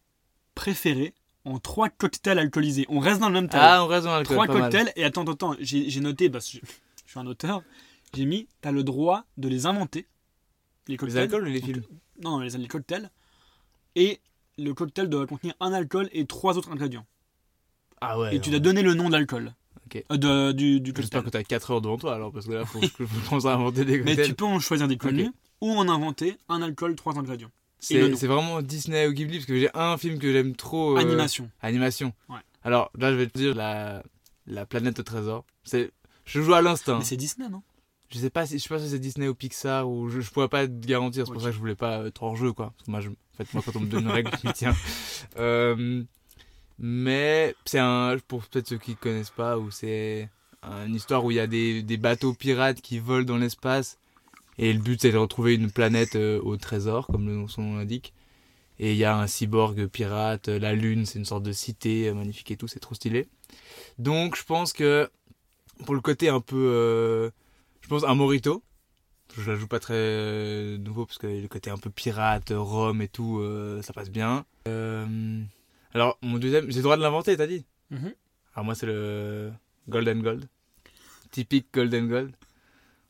préféré 0.54 1.12
en 1.44 1.58
trois 1.58 1.88
cocktails 1.88 2.38
alcoolisés. 2.38 2.86
On 2.88 2.98
reste 2.98 3.20
dans 3.20 3.28
le 3.28 3.34
même 3.34 3.48
thème. 3.48 3.60
Ah, 3.62 3.84
on 3.84 3.86
reste 3.86 4.04
dans 4.04 4.12
l'alcool. 4.14 4.34
trois 4.36 4.46
pas 4.46 4.52
mal. 4.54 4.62
cocktails 4.70 4.92
et 4.96 5.04
attends, 5.04 5.24
attends. 5.24 5.54
J'ai 5.60 6.00
noté 6.00 6.28
parce 6.30 6.50
que 6.50 6.58
je, 6.58 6.72
je 7.06 7.10
suis 7.10 7.18
un 7.20 7.26
auteur. 7.26 7.62
J'ai 8.14 8.24
mis, 8.24 8.48
t'as 8.60 8.72
le 8.72 8.82
droit 8.84 9.24
de 9.36 9.48
les 9.48 9.66
inventer. 9.66 10.06
Les 10.86 10.92
Les 10.94 10.96
cocktails. 10.96 11.22
alcools 11.22 11.42
ou 11.42 11.50
les 11.52 11.60
films? 11.60 11.82
Non, 12.22 12.32
non, 12.32 12.40
les, 12.40 12.50
les 12.50 12.68
cocktails. 12.68 13.10
Et 13.96 14.20
le 14.58 14.72
cocktail 14.74 15.08
doit 15.08 15.26
contenir 15.26 15.54
un 15.60 15.72
alcool 15.72 16.08
et 16.12 16.26
trois 16.26 16.56
autres 16.58 16.70
ingrédients. 16.72 17.06
Ah 18.00 18.18
ouais. 18.18 18.36
et 18.36 18.40
tu 18.40 18.50
dois 18.50 18.60
donner 18.60 18.82
le 18.82 18.94
nom 18.94 19.08
de 19.08 19.12
l'alcool. 19.12 19.54
Euh, 20.12 20.16
de- 20.18 20.52
du, 20.52 20.80
du 20.80 20.92
J'espère 20.94 21.24
que 21.24 21.30
t'as 21.30 21.42
4 21.42 21.70
heures 21.70 21.80
devant 21.80 21.96
toi 21.96 22.14
alors, 22.14 22.30
parce 22.30 22.46
que 22.46 22.52
là, 22.52 22.64
faut 22.66 22.80
pense 23.30 23.46
à 23.46 23.54
inventer 23.54 23.84
des 23.86 23.98
Mais 23.98 24.10
cocktails. 24.12 24.26
tu 24.28 24.34
peux 24.34 24.44
en 24.44 24.60
choisir 24.60 24.86
des 24.86 24.98
connus 24.98 25.30
ou 25.62 25.70
en 25.72 25.88
inventer 25.88 26.36
un 26.48 26.60
alcool, 26.62 26.94
trois 26.94 27.18
ingrédients. 27.18 27.50
C'est 27.80 28.26
vraiment 28.26 28.60
Disney 28.62 29.06
ou 29.06 29.12
Ghibli, 29.12 29.38
parce 29.38 29.46
que 29.46 29.58
j'ai 29.58 29.70
un 29.74 29.96
film 29.96 30.18
que 30.18 30.32
j'aime 30.32 30.54
trop. 30.56 30.96
euh, 30.96 31.00
Animation. 31.00 31.50
Animation. 31.62 32.12
Ouais. 32.28 32.38
Alors 32.64 32.90
là, 32.98 33.12
je 33.12 33.16
vais 33.16 33.26
te 33.28 33.38
dire 33.38 33.54
la, 33.54 34.02
la 34.46 34.66
planète 34.66 34.98
au 34.98 35.02
trésor. 35.02 35.44
C'est, 35.64 35.90
je 36.24 36.40
joue 36.42 36.54
à 36.54 36.62
l'instinct. 36.62 36.98
Mais 36.98 37.04
c'est 37.04 37.16
Disney, 37.16 37.48
non? 37.48 37.62
Je 38.10 38.18
sais 38.18 38.30
pas 38.30 38.46
si, 38.46 38.58
je 38.58 38.62
sais 38.62 38.68
pas 38.68 38.80
si 38.80 38.88
c'est 38.88 38.98
Disney 38.98 39.28
ou 39.28 39.34
Pixar 39.34 39.88
ou 39.88 40.08
je, 40.08 40.20
je 40.20 40.30
pourrais 40.30 40.48
pas 40.48 40.66
te 40.66 40.72
garantir. 40.86 41.26
C'est 41.26 41.32
pour 41.32 41.42
ça 41.42 41.48
que 41.48 41.54
je 41.54 41.58
voulais 41.60 41.74
pas 41.74 42.06
être 42.06 42.22
hors 42.22 42.36
jeu, 42.36 42.52
quoi. 42.52 42.72
Parce 42.76 42.86
que 42.86 42.90
moi, 42.90 43.00
je, 43.00 43.08
en 43.10 43.12
fait, 43.36 43.52
moi, 43.54 43.62
quand 43.64 43.76
on 43.76 43.80
me 43.80 43.86
donne 43.86 44.04
une 44.04 44.10
règle, 44.10 44.30
je 44.42 44.48
m'y 44.48 44.52
tiens. 44.54 44.74
Euh, 45.36 46.02
mais 46.78 47.54
c'est 47.64 47.78
un, 47.80 48.16
pour 48.28 48.44
peut-être 48.46 48.68
ceux 48.68 48.78
qui 48.78 48.94
connaissent 48.96 49.30
pas, 49.30 49.58
où 49.58 49.70
c'est 49.70 50.28
une 50.62 50.94
histoire 50.94 51.24
où 51.24 51.30
il 51.30 51.34
y 51.36 51.40
a 51.40 51.46
des, 51.46 51.82
des 51.82 51.96
bateaux 51.96 52.34
pirates 52.34 52.80
qui 52.80 52.98
volent 52.98 53.24
dans 53.24 53.36
l'espace. 53.36 53.98
Et 54.58 54.72
le 54.72 54.80
but, 54.80 55.00
c'est 55.00 55.12
de 55.12 55.16
retrouver 55.16 55.54
une 55.54 55.70
planète 55.70 56.16
euh, 56.16 56.40
au 56.42 56.56
trésor, 56.56 57.06
comme 57.06 57.48
son 57.48 57.62
nom 57.62 57.76
l'indique. 57.78 58.12
Et 58.80 58.92
il 58.92 58.98
y 58.98 59.04
a 59.04 59.16
un 59.16 59.26
cyborg 59.26 59.86
pirate, 59.86 60.48
euh, 60.48 60.58
la 60.58 60.72
lune, 60.72 61.04
c'est 61.06 61.18
une 61.18 61.24
sorte 61.24 61.42
de 61.42 61.52
cité 61.52 62.08
euh, 62.08 62.14
magnifique 62.14 62.50
et 62.50 62.56
tout, 62.56 62.68
c'est 62.68 62.78
trop 62.78 62.94
stylé. 62.94 63.26
Donc 63.98 64.36
je 64.36 64.44
pense 64.44 64.72
que 64.72 65.10
pour 65.84 65.94
le 65.94 66.00
côté 66.00 66.28
un 66.28 66.40
peu, 66.40 66.56
euh, 66.56 67.30
je 67.80 67.88
pense 67.88 68.04
un 68.04 68.14
Morito. 68.14 68.62
Je 69.36 69.50
la 69.50 69.56
joue 69.56 69.66
pas 69.66 69.78
très 69.78 69.94
euh, 69.94 70.78
nouveau 70.78 71.06
parce 71.06 71.18
que 71.18 71.26
le 71.26 71.48
côté 71.48 71.70
un 71.70 71.76
peu 71.76 71.90
pirate, 71.90 72.52
Rome 72.54 73.02
et 73.02 73.08
tout, 73.08 73.40
euh, 73.40 73.82
ça 73.82 73.92
passe 73.92 74.10
bien. 74.10 74.44
Alors 75.94 76.18
mon 76.22 76.38
deuxième, 76.38 76.70
j'ai 76.70 76.76
le 76.76 76.82
droit 76.82 76.96
de 76.96 77.02
l'inventer, 77.02 77.36
t'as 77.36 77.46
dit? 77.46 77.64
Mhm. 77.90 78.14
Alors 78.54 78.64
moi 78.64 78.74
c'est 78.74 78.86
le 78.86 79.52
Golden 79.88 80.22
Gold, 80.22 80.48
typique 81.30 81.66
Golden 81.72 82.08
Gold. 82.08 82.32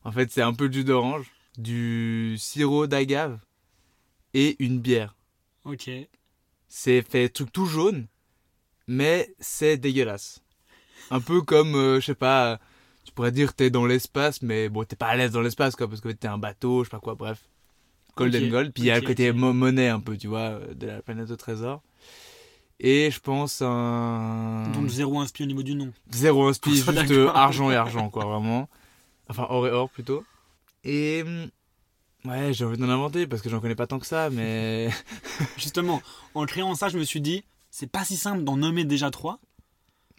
En 0.03 0.11
fait 0.11 0.31
c'est 0.31 0.41
un 0.41 0.53
peu 0.53 0.67
de 0.67 0.73
jus 0.73 0.83
d'orange, 0.83 1.31
du 1.59 2.35
sirop 2.37 2.87
d'agave 2.87 3.39
et 4.33 4.55
une 4.63 4.79
bière. 4.79 5.15
Ok. 5.65 5.89
C'est 6.67 7.01
fait 7.01 7.29
truc 7.29 7.51
tout 7.51 7.65
jaune, 7.65 8.07
mais 8.87 9.33
c'est 9.39 9.77
dégueulasse. 9.77 10.41
Un 11.11 11.19
peu 11.19 11.41
comme, 11.41 11.75
euh, 11.75 11.99
je 11.99 12.07
sais 12.07 12.15
pas, 12.15 12.59
tu 13.03 13.11
pourrais 13.11 13.31
dire 13.31 13.53
t'es 13.53 13.69
dans 13.69 13.85
l'espace, 13.85 14.41
mais 14.41 14.69
bon, 14.69 14.83
t'es 14.83 14.95
pas 14.95 15.07
à 15.07 15.15
l'aise 15.15 15.31
dans 15.31 15.41
l'espace, 15.41 15.75
quoi, 15.75 15.87
parce 15.87 16.01
que 16.01 16.09
t'es 16.09 16.27
un 16.27 16.37
bateau, 16.37 16.83
je 16.83 16.89
sais 16.89 16.91
pas 16.91 16.99
quoi, 16.99 17.15
bref. 17.15 17.49
Golden 18.15 18.45
Ok, 18.45 18.49
Gold, 18.49 18.73
puis 18.73 18.83
il 18.83 18.85
y 18.87 18.91
a 18.91 18.99
le 18.99 19.05
côté 19.05 19.31
monnaie 19.31 19.89
un 19.89 19.99
peu, 19.99 20.17
tu 20.17 20.27
vois, 20.27 20.39
euh, 20.39 20.73
de 20.73 20.87
la 20.87 21.01
planète 21.01 21.31
au 21.31 21.35
trésor. 21.35 21.81
Et 22.79 23.11
je 23.11 23.19
pense 23.19 23.61
un... 23.61 24.71
Donc 24.73 24.87
zéro 24.87 25.19
inspi 25.19 25.43
au 25.43 25.45
niveau 25.45 25.63
du 25.63 25.75
nom. 25.75 25.91
Zéro 26.11 26.47
inspi, 26.47 26.75
juste 26.75 27.11
euh, 27.11 27.29
argent 27.29 27.71
et 27.71 27.75
argent, 27.75 28.09
quoi, 28.09 28.25
vraiment. 28.25 28.69
Enfin, 29.27 29.45
or 29.49 29.67
et 29.67 29.71
or, 29.71 29.89
plutôt. 29.89 30.23
Et... 30.83 31.23
Ouais, 32.25 32.53
j'ai 32.53 32.65
envie 32.65 32.77
d'en 32.77 32.89
inventer, 32.89 33.27
parce 33.27 33.41
que 33.41 33.49
j'en 33.49 33.59
connais 33.61 33.75
pas 33.75 33.87
tant 33.87 33.99
que 33.99 34.05
ça, 34.05 34.29
mais... 34.29 34.89
Justement, 35.57 36.01
en 36.35 36.45
créant 36.45 36.75
ça, 36.75 36.89
je 36.89 36.97
me 36.97 37.03
suis 37.03 37.21
dit, 37.21 37.43
c'est 37.71 37.89
pas 37.89 38.03
si 38.03 38.17
simple 38.17 38.43
d'en 38.43 38.57
nommer 38.57 38.83
déjà 38.83 39.09
trois, 39.09 39.39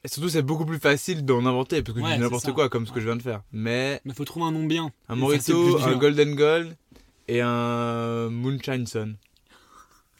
Et 0.02 0.08
surtout, 0.08 0.30
c'est 0.30 0.42
beaucoup 0.42 0.64
plus 0.64 0.78
facile 0.78 1.24
d'en 1.24 1.44
inventer, 1.44 1.82
parce 1.82 1.96
que 1.96 2.02
Ouais, 2.02 2.10
je 2.10 2.14
dis 2.16 2.20
n'importe 2.20 2.52
quoi, 2.52 2.68
comme 2.68 2.86
ce 2.86 2.92
que 2.92 3.00
je 3.00 3.06
viens 3.06 3.16
de 3.16 3.22
faire. 3.22 3.42
Mais 3.52 4.00
mais 4.04 4.14
faut 4.14 4.24
trouver 4.24 4.46
un 4.46 4.52
nom 4.52 4.64
bien. 4.64 4.90
un 5.08 5.16
Morito, 5.16 5.78
un. 5.82 5.96
Golden 5.96 6.34
Gold 6.34 6.76
et 7.28 7.42
un 7.42 8.30
Moonshine 8.30 8.86
Sun. 8.86 9.16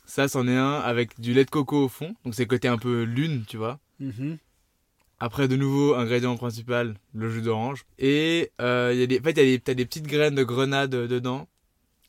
Ça, 0.04 0.28
c'en 0.28 0.46
est 0.48 0.56
un 0.56 0.74
avec 0.74 1.18
du 1.20 1.32
lait 1.32 1.44
de 1.44 1.50
coco 1.50 1.84
au 1.84 1.88
fond, 1.88 2.14
donc 2.24 2.34
c'est 2.34 2.42
le 2.42 2.48
côté 2.48 2.68
un 2.68 2.78
peu 2.78 3.04
lune, 3.04 3.44
tu 3.46 3.56
vois. 3.56 3.78
Mhm. 4.00 4.38
Après, 5.20 5.48
de 5.48 5.56
nouveau, 5.56 5.94
ingrédient 5.94 6.34
principal, 6.36 6.94
le 7.12 7.30
jus 7.30 7.42
d'orange. 7.42 7.84
Et 7.98 8.50
euh, 8.60 8.90
il 8.94 9.00
y 9.00 9.02
a 9.02 9.06
des, 9.06 9.20
en 9.20 9.22
fait, 9.22 9.30
il 9.32 9.36
y 9.50 9.54
a 9.54 9.58
des- 9.58 9.74
des 9.74 9.84
petites 9.86 10.06
graines 10.06 10.34
de 10.34 10.42
grenade 10.44 10.94
euh, 10.94 11.06
dedans. 11.06 11.46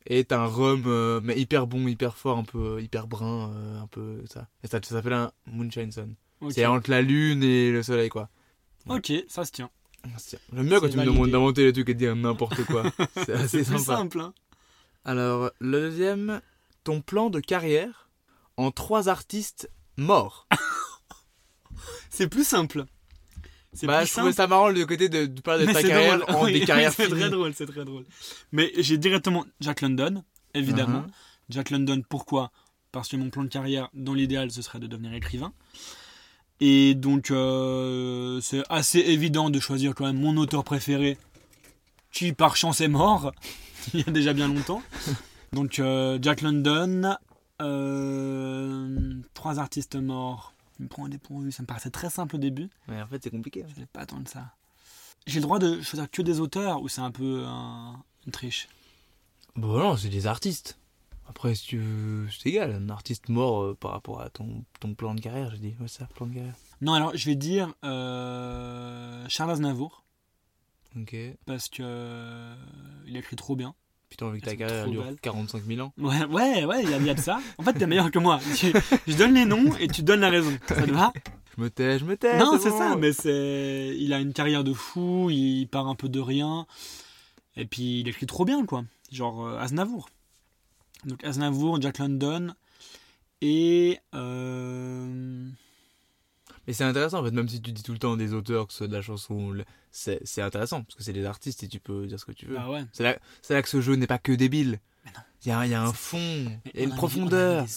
Et 0.08 0.24
t'as 0.24 0.40
un 0.40 0.46
rhum, 0.48 0.84
euh, 0.88 1.20
mais 1.24 1.38
hyper 1.40 1.68
bon, 1.68 1.88
hyper 1.88 2.18
fort, 2.18 2.38
un 2.38 2.44
peu 2.44 2.82
hyper 2.82 3.06
brun, 3.08 3.52
euh, 3.54 3.82
un 3.82 3.88
peu 3.88 4.24
ça. 4.28 4.48
Et 4.64 4.68
ça, 4.68 4.80
ça 4.82 4.96
s'appelle 4.96 5.14
un 5.14 5.32
Moonshine 5.46 5.92
Sun. 5.92 6.16
C'est 6.50 6.66
entre 6.66 6.90
la 6.90 7.02
lune 7.04 7.44
et 7.44 7.72
le 7.72 7.84
soleil, 7.84 8.10
quoi. 8.10 8.30
Ok, 8.88 9.12
ça 9.28 9.46
se 9.46 9.52
tient. 9.52 9.70
J'aime 10.54 10.68
bien 10.68 10.80
quand 10.80 10.90
tu 10.90 10.98
me 10.98 11.06
demandes 11.06 11.30
d'inventer 11.30 11.66
les 11.66 11.74
trucs 11.74 11.90
et 11.90 11.94
de 11.94 12.00
dire 12.00 12.16
n'importe 12.16 12.64
quoi. 12.66 12.84
C'est 13.26 13.34
assez 13.34 13.64
sympa. 13.64 13.78
simple. 13.98 14.20
Hein. 14.22 14.34
Alors, 15.06 15.52
le 15.60 15.82
deuxième, 15.82 16.42
ton 16.84 17.02
plan 17.02 17.30
de 17.30 17.40
carrière 17.40 18.10
en 18.58 18.72
trois 18.72 19.08
artistes 19.10 19.70
morts. 19.98 20.48
C'est 22.10 22.28
plus 22.28 22.44
simple. 22.48 22.86
C'est 23.74 23.88
Bah, 23.88 24.04
je 24.04 24.12
trouvais 24.12 24.34
ça 24.34 24.48
marrant 24.48 24.70
le 24.70 24.86
côté 24.86 25.08
de, 25.08 25.26
de 25.26 25.42
parler 25.42 25.66
de 25.66 25.68
mais 25.68 25.74
ta 25.74 25.84
carrière 25.84 26.20
drôle. 26.20 26.36
en 26.36 26.44
Oui, 26.46 26.54
des 26.54 26.66
carrières 26.66 26.94
C'est 26.94 27.08
très 27.08 27.30
drôle, 27.30 27.54
c'est 27.54 27.66
très 27.66 27.86
drôle. 27.86 28.06
Mais 28.52 28.72
j'ai 28.78 28.98
directement 28.98 29.46
Jack 29.62 29.82
London, 29.82 30.24
évidemment. 30.54 31.02
Mhm. 31.02 31.12
Jack 31.50 31.70
London, 31.70 32.02
pourquoi? 32.08 32.52
Parce 32.92 33.08
que 33.08 33.16
mon 33.16 33.30
plan 33.30 33.44
de 33.44 33.50
carrière, 33.50 33.90
dans 33.94 34.14
l'idéal, 34.14 34.52
ce 34.52 34.62
serait 34.62 34.80
de 34.80 34.88
devenir 34.88 35.14
écrivain. 35.14 35.54
Et 36.60 36.94
donc, 36.94 37.32
euh, 37.32 38.40
c'est 38.42 38.62
assez 38.70 39.00
évident 39.00 39.50
de 39.50 39.60
choisir 39.60 39.96
quand 39.96 40.06
même 40.06 40.20
mon 40.20 40.38
auteur 40.38 40.64
préféré, 40.64 41.18
qui 42.12 42.34
par 42.34 42.56
chance 42.56 42.82
est 42.82 42.88
mort, 42.88 43.32
il 43.94 44.02
y 44.02 44.04
a 44.08 44.12
déjà 44.12 44.34
bien 44.34 44.48
longtemps. 44.48 44.84
Donc, 45.54 45.80
euh, 45.80 46.20
Jack 46.22 46.42
London, 46.42 47.16
euh, 47.62 49.14
trois 49.34 49.60
artistes 49.60 49.96
morts. 49.96 50.54
Il 50.82 50.86
me 50.86 50.90
prend 50.90 51.06
un 51.06 51.10
dépourvu, 51.10 51.52
ça 51.52 51.62
me 51.62 51.68
paraissait 51.68 51.92
très 51.92 52.10
simple 52.10 52.36
au 52.36 52.40
début. 52.40 52.68
Ouais, 52.88 53.00
en 53.00 53.06
fait, 53.08 53.22
c'est 53.24 53.30
compliqué. 53.30 53.64
Je 53.78 53.86
pas 53.86 54.00
attendre 54.02 54.28
ça. 54.28 54.56
j'ai 55.28 55.36
le 55.40 55.44
droit 55.44 55.60
de 55.60 55.80
choisir 55.82 56.10
que 56.10 56.24
des 56.24 56.40
auteurs 56.40 56.82
ou 56.82 56.90
c'est 56.90 57.02
un 57.02 57.12
peu 57.12 57.44
un- 57.46 58.04
une 58.26 58.32
triche? 58.32 58.68
Bon, 59.56 59.78
non, 59.78 59.96
c'est 59.96 60.10
des 60.10 60.26
artistes. 60.26 60.80
Après, 61.28 61.54
si 61.54 61.68
tu 61.68 61.78
veux, 61.78 62.28
c'est 62.32 62.50
égal. 62.50 62.72
Un 62.72 62.90
artiste 62.90 63.30
mort 63.30 63.62
euh, 63.62 63.76
par 63.76 63.92
rapport 63.92 64.22
à 64.22 64.32
ton, 64.32 64.66
ton 64.80 64.96
plan 64.96 65.14
de 65.14 65.22
carrière, 65.22 65.52
j'ai 65.52 65.60
dit. 65.60 65.76
Ouais, 65.80 65.88
ça, 65.88 66.06
plan 66.16 66.26
de 66.26 66.34
carrière. 66.34 66.56
Non, 66.82 66.94
alors 66.94 67.16
je 67.16 67.26
vais 67.28 67.36
dire 67.36 67.74
euh, 67.86 69.24
Charles 69.30 69.52
Aznavour 69.52 70.04
Ok. 70.98 71.16
parce 71.46 71.70
que 71.70 71.84
euh, 71.84 72.56
il 73.06 73.16
écrit 73.16 73.36
trop 73.36 73.56
bien. 73.56 73.76
Putain, 74.12 74.30
vu 74.30 74.42
que 74.42 74.46
ta 74.46 74.56
carrière 74.58 74.88
dure 74.90 75.04
belles. 75.06 75.16
45 75.22 75.64
000 75.66 75.80
ans. 75.88 75.94
Ouais, 75.98 76.26
ouais, 76.26 76.66
ouais, 76.66 76.84
il 76.84 76.90
y 76.90 77.06
y 77.06 77.10
a 77.10 77.14
de 77.14 77.20
ça. 77.20 77.40
En 77.58 77.64
fait, 77.64 77.72
t'es 77.74 77.88
meilleur 77.88 78.12
que 78.12 78.20
moi. 78.20 78.40
Je 79.08 79.16
donne 79.18 79.34
les 79.34 79.46
noms 79.46 79.74
et 79.78 79.88
tu 79.88 80.04
donnes 80.04 80.20
la 80.20 80.30
raison. 80.30 80.52
Ça 80.68 80.76
te 80.86 80.92
va? 80.92 81.14
Je 81.58 81.62
me 81.64 81.70
tais, 81.70 81.98
je 81.98 82.04
me 82.06 82.18
tais. 82.18 82.38
Non, 82.38 82.60
c'est 82.62 82.70
bon. 82.70 82.78
ça, 82.78 82.96
mais 82.98 83.14
c'est. 83.14 83.96
Il 83.98 84.12
a 84.14 84.20
une 84.20 84.34
carrière 84.34 84.64
de 84.66 84.74
fou, 84.74 85.30
il 85.32 85.66
part 85.68 85.88
un 85.88 85.96
peu 85.96 86.10
de 86.10 86.20
rien. 86.20 86.68
Et 87.56 87.66
puis 87.66 88.02
il 88.02 88.08
écrit 88.10 88.26
trop 88.26 88.44
bien, 88.46 88.66
quoi. 88.66 88.84
Genre 89.12 89.46
euh, 89.48 89.58
Aznavour. 89.58 90.10
Donc 91.06 91.24
Aznavour, 91.24 91.82
Jack 91.82 91.98
London. 92.00 92.54
Et. 93.42 93.98
euh, 94.14 95.48
Mais 96.72 96.76
c'est 96.76 96.86
intéressant, 96.86 97.20
en 97.20 97.26
fait, 97.26 97.32
même 97.32 97.50
si 97.50 97.62
tu 97.62 97.74
dis 97.74 97.84
tout 97.84 97.92
le 97.92 97.98
temps 97.98 98.16
des 98.16 98.32
auteurs, 98.32 98.66
que 98.66 98.72
ce 98.72 98.78
soit 98.78 98.88
de 98.88 98.94
la 98.94 99.02
chanson, 99.02 99.54
c'est 99.92 100.42
intéressant, 100.42 100.84
parce 100.84 100.96
que 100.96 101.04
c'est 101.04 101.12
des 101.12 101.26
artistes 101.26 101.64
et 101.64 101.68
tu 101.68 101.82
peux 101.82 102.08
dire 102.08 102.18
ce 102.18 102.24
que 102.24 102.32
tu 102.32 102.46
veux. 102.46 102.58
Ouais. 102.58 102.86
C'est 102.94 103.04
là, 103.04 103.62
que 103.62 103.68
ce 103.68 103.82
jeu 103.82 103.96
n'est 103.96 104.08
pas 104.08 104.20
que 104.20 104.32
débile. 104.32 104.80
Il 105.44 105.50
y 105.50 105.52
a, 105.52 105.68
y 105.68 105.74
a 105.74 105.84
un 105.84 105.92
fond, 105.92 106.18
il 106.74 106.80
y 106.80 106.80
a 106.80 106.84
une 106.86 106.96
profondeur. 106.96 107.66
et 107.66 107.68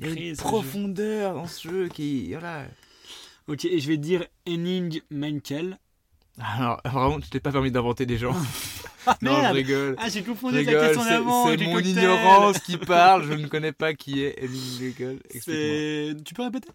Il 0.00 0.22
y 0.22 0.26
a 0.26 0.30
une 0.30 0.36
profondeur 0.38 1.34
dans 1.34 1.46
ce 1.46 1.68
jeu 1.68 1.88
qui. 1.88 2.30
Voilà. 2.30 2.64
Ok, 3.46 3.66
et 3.66 3.78
je 3.78 3.88
vais 3.88 3.98
dire 3.98 4.24
Henning 4.48 5.02
Menkel. 5.10 5.78
Alors, 6.38 6.80
vraiment, 6.82 7.20
tu 7.20 7.28
t'es 7.28 7.40
pas 7.40 7.52
permis 7.52 7.70
d'inventer 7.70 8.06
des 8.06 8.16
gens. 8.16 8.34
Ah 9.06 9.18
non, 9.20 9.36
je 9.36 9.40
merde 9.42 9.54
rigole. 9.54 9.96
Ah, 9.98 10.08
j'ai 10.08 10.20
Je 10.20 10.24
confondu 10.24 10.64
la 10.64 10.72
question 10.72 11.04
d'avant. 11.04 11.46
c'est 11.46 11.62
mon 11.66 11.78
ignorance 11.78 12.58
qui 12.60 12.78
parle. 12.78 13.26
Je 13.28 13.34
ne 13.34 13.48
connais 13.48 13.72
pas 13.72 13.92
qui 13.92 14.22
est 14.22 14.42
Henning 14.42 14.80
Menkel. 14.80 15.20
Tu 16.24 16.32
peux 16.32 16.42
répéter? 16.42 16.70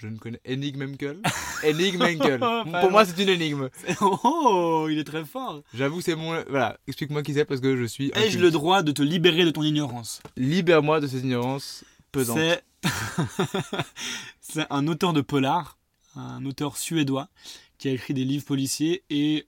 Je 0.00 0.06
ne 0.06 0.16
connais 0.16 0.40
Henning 0.48 0.78
Menkel. 0.78 1.20
Henning 1.62 1.98
Menkel. 1.98 2.40
Pas 2.40 2.64
Pour 2.80 2.90
moi, 2.90 3.04
c'est 3.04 3.22
une 3.22 3.28
énigme. 3.28 3.68
Oh, 4.00 4.86
il 4.90 4.98
est 4.98 5.04
très 5.04 5.26
fort. 5.26 5.62
J'avoue, 5.74 6.00
c'est 6.00 6.14
mon. 6.14 6.42
Voilà, 6.48 6.78
explique-moi 6.86 7.22
qui 7.22 7.34
c'est 7.34 7.44
parce 7.44 7.60
que 7.60 7.76
je 7.76 7.84
suis. 7.84 8.10
Ai-je 8.14 8.38
le 8.38 8.50
droit 8.50 8.82
de 8.82 8.92
te 8.92 9.02
libérer 9.02 9.44
de 9.44 9.50
ton 9.50 9.62
ignorance? 9.62 10.22
Libère-moi 10.38 11.00
de 11.00 11.06
cette 11.06 11.22
ignorance 11.22 11.84
pesante. 12.12 12.38
C'est 12.38 12.64
c'est 14.40 14.66
un 14.70 14.86
auteur 14.86 15.12
de 15.12 15.20
polar, 15.20 15.76
un 16.16 16.46
auteur 16.46 16.78
suédois 16.78 17.28
qui 17.76 17.88
a 17.88 17.92
écrit 17.92 18.14
des 18.14 18.24
livres 18.24 18.46
policiers 18.46 19.04
et 19.10 19.46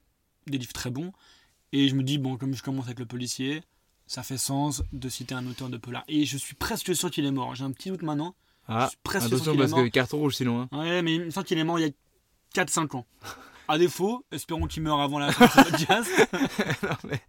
des 0.49 0.59
livres 0.59 0.75
très 0.75 0.91
bons. 0.91 1.13
Et 1.73 1.89
je 1.89 1.95
me 1.95 2.03
dis, 2.03 2.19
bon, 2.19 2.37
comme 2.37 2.55
je 2.55 2.63
commence 2.63 2.85
avec 2.85 2.99
le 2.99 3.07
policier, 3.07 3.63
ça 4.07 4.23
fait 4.23 4.37
sens 4.37 4.83
de 4.93 5.09
citer 5.09 5.35
un 5.35 5.47
auteur 5.47 5.71
de 5.71 5.79
polar. 5.79 6.05
Et 6.09 6.27
je 6.27 6.37
suis 6.37 6.55
presque 6.55 6.95
sûr 6.95 7.11
qu'il 7.11 7.25
est 7.25 7.31
mort. 7.31 7.55
J'ai 7.55 7.65
un 7.65 7.73
petit 7.73 7.89
doute 7.89 8.03
maintenant. 8.03 8.35
Ah, 8.69 8.91
presque 9.03 9.27
attention 9.33 9.57
parce 9.57 9.73
que 9.73 9.89
carton 9.89 10.19
rouge 10.19 10.37
sinon. 10.37 10.63
Hein. 10.63 10.79
Ouais, 10.79 11.03
mais 11.03 11.15
il 11.17 11.25
me 11.27 11.31
semble 11.31 11.47
qu'il 11.47 11.59
est 11.59 11.65
mort 11.65 11.79
il 11.79 11.87
y 11.87 11.89
a 12.59 12.65
4-5 12.65 12.97
ans. 12.97 13.07
À 13.69 13.79
défaut, 13.79 14.25
espérons 14.31 14.67
qu'il 14.67 14.83
meurt 14.83 15.01
avant 15.01 15.19
la 15.19 15.33
fin 15.33 15.47
de 15.47 15.51
ce 15.51 15.71
podcast. 15.71 16.11
non 16.83 16.97
mais. 17.05 17.21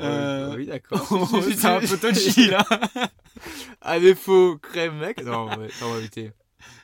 Euh, 0.00 0.56
oui, 0.56 0.66
d'accord. 0.66 1.28
c'est 1.42 1.64
un 1.66 1.80
peu 1.80 1.98
touchy 1.98 2.48
là. 2.48 2.64
À 3.80 3.98
défaut, 3.98 4.58
crème, 4.58 4.98
mec. 4.98 5.22
Non, 5.24 5.48
mais 5.58 5.68
on 5.82 5.92
va 5.92 5.98
éviter. 5.98 6.30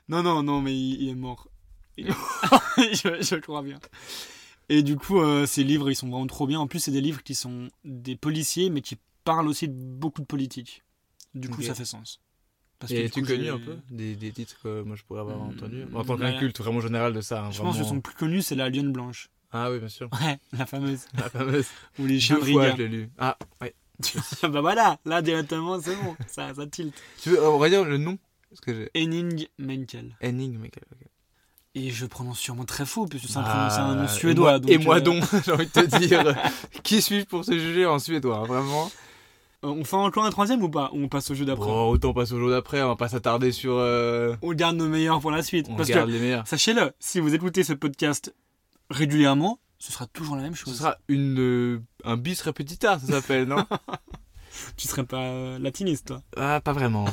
Non, 0.09 0.23
non, 0.23 0.43
non, 0.43 0.61
mais 0.61 0.75
il, 0.75 1.03
il 1.03 1.09
est 1.11 1.15
mort. 1.15 1.49
Il- 1.97 2.09
je, 2.79 3.23
je 3.23 3.35
crois 3.37 3.63
bien. 3.63 3.79
Et 4.69 4.83
du 4.83 4.97
coup, 4.97 5.21
euh, 5.21 5.47
ces 5.47 5.63
livres, 5.65 5.91
ils 5.91 5.95
sont 5.95 6.09
vraiment 6.09 6.27
trop 6.27 6.47
bien. 6.47 6.59
En 6.61 6.67
plus, 6.67 6.81
c'est 6.81 6.91
des 6.91 7.01
livres 7.01 7.23
qui 7.23 7.35
sont 7.35 7.69
des 7.85 8.17
policiers, 8.17 8.69
mais 8.71 8.81
qui 8.83 8.99
parlent 9.25 9.47
aussi 9.49 9.69
de 9.69 9.75
beaucoup 9.75 10.21
de 10.21 10.27
politique. 10.27 10.83
Du 11.35 11.49
coup, 11.49 11.63
ça 11.63 11.75
fait 11.75 11.85
sens. 11.85 12.21
Parce 12.79 12.93
Et 12.93 13.05
du 13.05 13.11
tu 13.11 13.23
connu 13.23 13.49
un 13.49 13.59
peu 13.59 13.77
des, 13.91 14.15
des 14.15 14.31
titres 14.31 14.57
que 14.63 14.83
moi 14.83 14.95
je 14.95 15.03
pourrais 15.03 15.21
avoir 15.21 15.39
Hmm, 15.39 15.51
entendu 15.51 15.85
En 15.95 16.05
tant 16.05 16.17
bah, 16.17 16.31
qu'inculte 16.31 16.59
vraiment 16.61 16.81
général 16.81 17.13
de 17.13 17.21
ça. 17.21 17.45
hein, 17.45 17.51
Je 17.51 17.61
pense 17.61 17.77
que 17.79 17.85
son 17.85 18.01
plus 18.01 18.15
connu, 18.15 18.41
c'est 18.41 18.55
La 18.55 18.69
Lionne 18.71 18.93
Blanche. 18.93 19.31
Ah 19.51 19.71
oui, 19.71 19.79
bien 19.79 19.89
sûr. 19.89 20.09
Ouais, 20.21 20.39
la 20.53 20.67
fameuse. 20.67 21.07
La 21.15 21.29
fameuse. 21.31 21.67
Ou 21.99 22.07
Les 22.07 22.21
Chiens 22.21 22.39
de 22.39 22.45
fois 22.45 22.71
je 22.71 22.77
l'ai 22.77 22.89
lu. 22.89 23.11
Ah, 23.19 23.37
ouais. 23.61 23.75
bah 24.43 24.61
voilà, 24.61 24.99
là, 25.07 25.23
directement, 25.23 25.81
c'est 25.81 25.97
bon. 25.97 26.15
Ça, 26.29 26.55
ça 26.55 26.67
tilt. 26.67 26.95
Tu 27.21 27.31
veux, 27.31 27.43
on 27.49 27.59
va 27.59 27.69
dire 27.69 27.85
le 27.85 27.97
nom 27.99 28.17
Parce 28.51 28.61
que 28.61 28.73
j'ai. 28.75 28.91
Henning 28.95 29.47
Menkel. 29.59 30.15
Henning, 30.23 30.57
mec. 30.59 30.77
ok. 30.93 31.07
Et 31.75 31.91
je 31.91 32.07
prononce 32.07 32.39
sûrement 32.39 32.65
très 32.65 32.87
faux, 32.87 33.07
puisque 33.07 33.29
c'est 33.29 33.39
un, 33.39 33.43
Ah, 33.45 33.69
c'est 33.71 33.81
un 33.81 33.95
nom 33.97 34.05
et 34.05 34.09
suédois. 34.09 34.61
Et 34.69 34.79
moi 34.79 34.97
euh, 34.97 35.01
donc, 35.01 35.25
j'ai 35.45 35.53
envie 35.53 35.67
de 35.67 35.71
te 35.71 35.97
dire. 35.99 36.35
qui 36.85 37.01
suis-je 37.03 37.25
pour 37.27 37.45
se 37.45 37.59
juger 37.59 37.87
en 37.87 37.99
suédois, 37.99 38.39
hein, 38.39 38.45
vraiment? 38.47 38.87
euh, 38.87 38.89
On 39.63 39.83
fait 39.85 39.97
encore 39.97 40.25
un 40.25 40.31
troisième 40.31 40.63
ou 40.63 40.69
pas? 40.69 40.91
On 40.93 41.09
passe 41.09 41.31
au 41.31 41.35
jeu 41.35 41.45
d'après? 41.45 41.67
Bon, 41.67 41.91
autant 41.91 42.13
passer 42.15 42.33
au 42.35 42.39
jour 42.39 42.51
d'après, 42.51 42.81
on 42.83 42.89
va 42.89 42.97
pas 42.97 43.09
s'attarder 43.09 43.51
sur. 43.51 43.73
euh, 43.77 44.37
On 44.43 44.53
garde 44.53 44.77
nos 44.77 44.87
meilleurs 44.89 45.21
pour 45.21 45.33
la 45.33 45.43
suite. 45.43 45.67
On 45.69 45.75
Parce 45.77 45.89
garde 45.89 46.07
que, 46.09 46.13
les 46.15 46.21
meilleurs. 46.21 46.47
sachez-le, 46.47 46.93
si 47.01 47.19
vous 47.19 47.35
écoutez 47.35 47.65
ce 47.65 47.73
podcast 47.73 48.33
régulièrement, 48.89 49.59
ce 49.81 49.91
sera 49.93 50.07
toujours 50.07 50.37
la 50.37 50.43
même 50.43 50.55
Ce 50.55 50.61
chose. 50.65 50.77
sera 50.79 50.97
une, 51.09 51.39
euh, 51.41 51.83
un 52.05 52.17
bis 52.17 52.41
repetita, 52.43 52.99
ça 53.01 53.07
s'appelle, 53.21 53.47
non? 53.49 53.65
Tu 54.77 54.89
serais 54.89 55.05
pas 55.05 55.23
euh, 55.23 55.59
latiniste, 55.59 56.07
toi? 56.09 56.23
Ah, 56.37 56.61
pas 56.61 56.73
vraiment. 56.73 57.05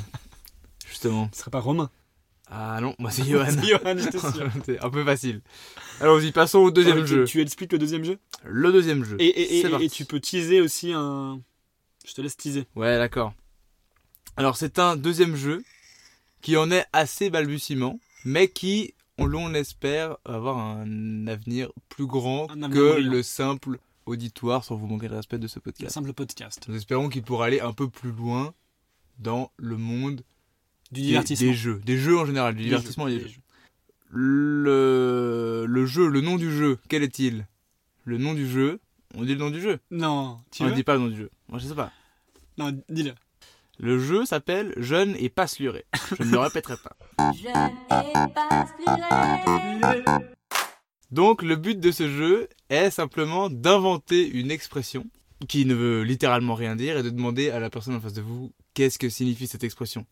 Justement. 0.88 1.28
Tu 1.32 1.40
serais 1.40 1.52
pas 1.52 1.60
romain. 1.60 1.90
Ah 2.50 2.80
non, 2.82 2.96
moi 3.00 3.10
c'est 3.12 3.24
Johan. 3.24 3.46
C'est 3.50 3.68
Johan. 3.68 3.96
C'est 4.66 4.80
un 4.84 4.90
peu 4.90 5.04
facile. 5.04 5.42
Allons-y, 6.00 6.32
passons 6.32 6.60
au 6.60 6.72
deuxième 6.72 7.06
jeu. 7.06 7.25
Tu 7.25 7.42
expliques 7.42 7.72
le 7.72 7.80
deuxième 7.80 8.04
jeu? 8.04 8.20
Le 8.44 8.72
deuxième 8.72 9.04
jeu. 9.04 9.16
et, 9.20 9.25
et, 9.60 9.84
et 9.84 9.90
tu 9.90 10.06
peux 10.06 10.20
teaser 10.20 10.62
aussi 10.62 10.92
un. 10.94 11.40
Je 12.06 12.14
te 12.14 12.22
laisse 12.22 12.38
teaser. 12.38 12.66
Ouais, 12.76 12.98
d'accord. 12.98 13.34
Alors, 14.38 14.58
c'est 14.58 14.80
un 14.80 14.96
deuxième 14.96 15.36
jeu 15.36 15.64
qui 16.42 16.58
en 16.58 16.70
est 16.72 16.86
assez 16.94 17.30
balbutiement, 17.30 18.00
mais 18.26 18.48
qui, 18.48 18.94
on 19.18 19.26
l'on 19.26 19.54
espère, 19.54 20.18
avoir 20.26 20.58
un 20.60 21.28
avenir 21.28 21.72
plus 21.90 22.06
grand 22.06 22.48
avenir 22.48 22.70
que 22.70 22.92
brillant. 22.94 23.12
le 23.12 23.24
simple 23.24 23.80
auditoire, 24.06 24.64
sans 24.64 24.76
vous 24.76 24.88
manquer 24.88 25.08
de 25.08 25.16
respect 25.16 25.40
de 25.40 25.48
ce 25.48 25.60
podcast. 25.60 25.92
simple 25.94 26.14
podcast. 26.14 26.66
Nous 26.68 26.76
espérons 26.76 27.10
qu'il 27.10 27.24
pourra 27.24 27.46
aller 27.48 27.60
un 27.62 27.74
peu 27.74 27.90
plus 27.90 28.12
loin 28.12 28.54
dans 29.18 29.52
le 29.58 29.78
monde 29.78 30.22
Du 30.92 31.02
divertissement. 31.02 31.48
des 31.48 31.54
jeux. 31.56 31.82
Des 31.86 31.98
jeux 31.98 32.20
en 32.20 32.26
général, 32.26 32.54
du 32.54 32.60
Des 32.64 32.66
divertissement 32.70 33.08
jeux, 33.08 33.14
et 33.14 33.18
des 33.18 33.24
des 33.24 33.30
jeux. 33.32 33.42
Le... 34.10 35.66
le 35.68 35.86
jeu, 35.86 36.08
le 36.08 36.22
nom 36.22 36.36
du 36.36 36.52
jeu, 36.56 36.78
quel 36.88 37.02
est-il? 37.04 37.48
Le 38.04 38.18
nom 38.20 38.34
du 38.36 38.48
jeu, 38.48 38.80
on 39.17 39.24
dit 39.24 39.34
le 39.34 39.39
nom 39.39 39.50
du 39.50 39.62
jeu. 39.62 39.79
Non, 39.91 40.39
tu 40.51 40.63
on 40.63 40.67
veux 40.67 40.74
dit 40.74 40.84
pas 40.84 40.93
le 40.95 41.00
nom 41.00 41.07
du 41.07 41.17
jeu. 41.17 41.31
Moi, 41.50 41.60
je 41.60 41.67
sais 41.67 41.75
pas. 41.75 41.91
Non, 42.57 42.72
dis-le. 42.89 43.13
Le 43.77 44.00
jeu 44.00 44.25
s'appelle 44.25 44.74
Jeune 44.77 45.15
et 45.19 45.29
pas 45.29 45.48
sluré. 45.48 45.86
Je 46.17 46.24
ne 46.24 46.31
le 46.31 46.39
répéterai 46.39 46.75
pas. 46.77 46.95
Je 47.34 47.48
n'ai 47.48 48.34
pas. 48.34 50.19
Donc 51.12 51.41
le 51.43 51.55
but 51.55 51.79
de 51.79 51.91
ce 51.91 52.10
jeu 52.10 52.50
est 52.69 52.89
simplement 52.89 53.50
d'inventer 53.50 54.27
une 54.27 54.51
expression 54.51 55.05
qui 55.48 55.65
ne 55.65 55.74
veut 55.74 56.03
littéralement 56.03 56.55
rien 56.55 56.75
dire 56.75 56.98
et 56.98 57.03
de 57.03 57.10
demander 57.10 57.51
à 57.51 57.60
la 57.60 57.69
personne 57.69 57.95
en 57.95 58.01
face 58.01 58.13
de 58.13 58.22
vous 58.22 58.51
qu'est-ce 58.74 58.98
que 58.98 59.10
signifie 59.10 59.48
cette 59.48 59.63
expression. 59.63 60.05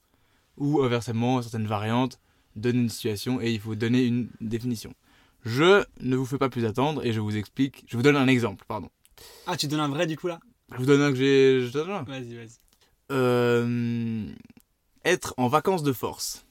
Ou 0.57 0.81
inversement, 0.81 1.41
certaines 1.41 1.67
variantes, 1.67 2.19
donner 2.55 2.79
une 2.79 2.89
situation 2.89 3.41
et 3.41 3.51
il 3.51 3.59
faut 3.59 3.75
donner 3.75 4.05
une 4.05 4.29
définition. 4.41 4.93
Je 5.43 5.83
ne 5.99 6.15
vous 6.15 6.25
fais 6.25 6.37
pas 6.37 6.49
plus 6.49 6.65
attendre 6.65 7.05
et 7.05 7.11
je 7.13 7.19
vous 7.19 7.35
explique, 7.35 7.83
je 7.87 7.97
vous 7.97 8.03
donne 8.03 8.15
un 8.15 8.27
exemple, 8.27 8.63
pardon. 8.67 8.89
Ah, 9.45 9.57
tu 9.57 9.67
donnes 9.67 9.79
un 9.81 9.89
vrai 9.89 10.07
du 10.07 10.17
coup 10.17 10.27
là? 10.27 10.39
Je 10.71 10.77
vous 10.77 10.85
donne 10.85 11.01
un 11.01 11.09
que 11.11 11.17
j'ai... 11.17 11.61
Je 11.67 11.71
donne 11.71 11.91
un. 11.91 12.03
Vas-y, 12.03 12.35
vas-y. 12.35 12.57
Euh, 13.11 14.25
être 15.05 15.33
en 15.37 15.47
vacances 15.47 15.83
de 15.83 15.93
force. 15.93 16.45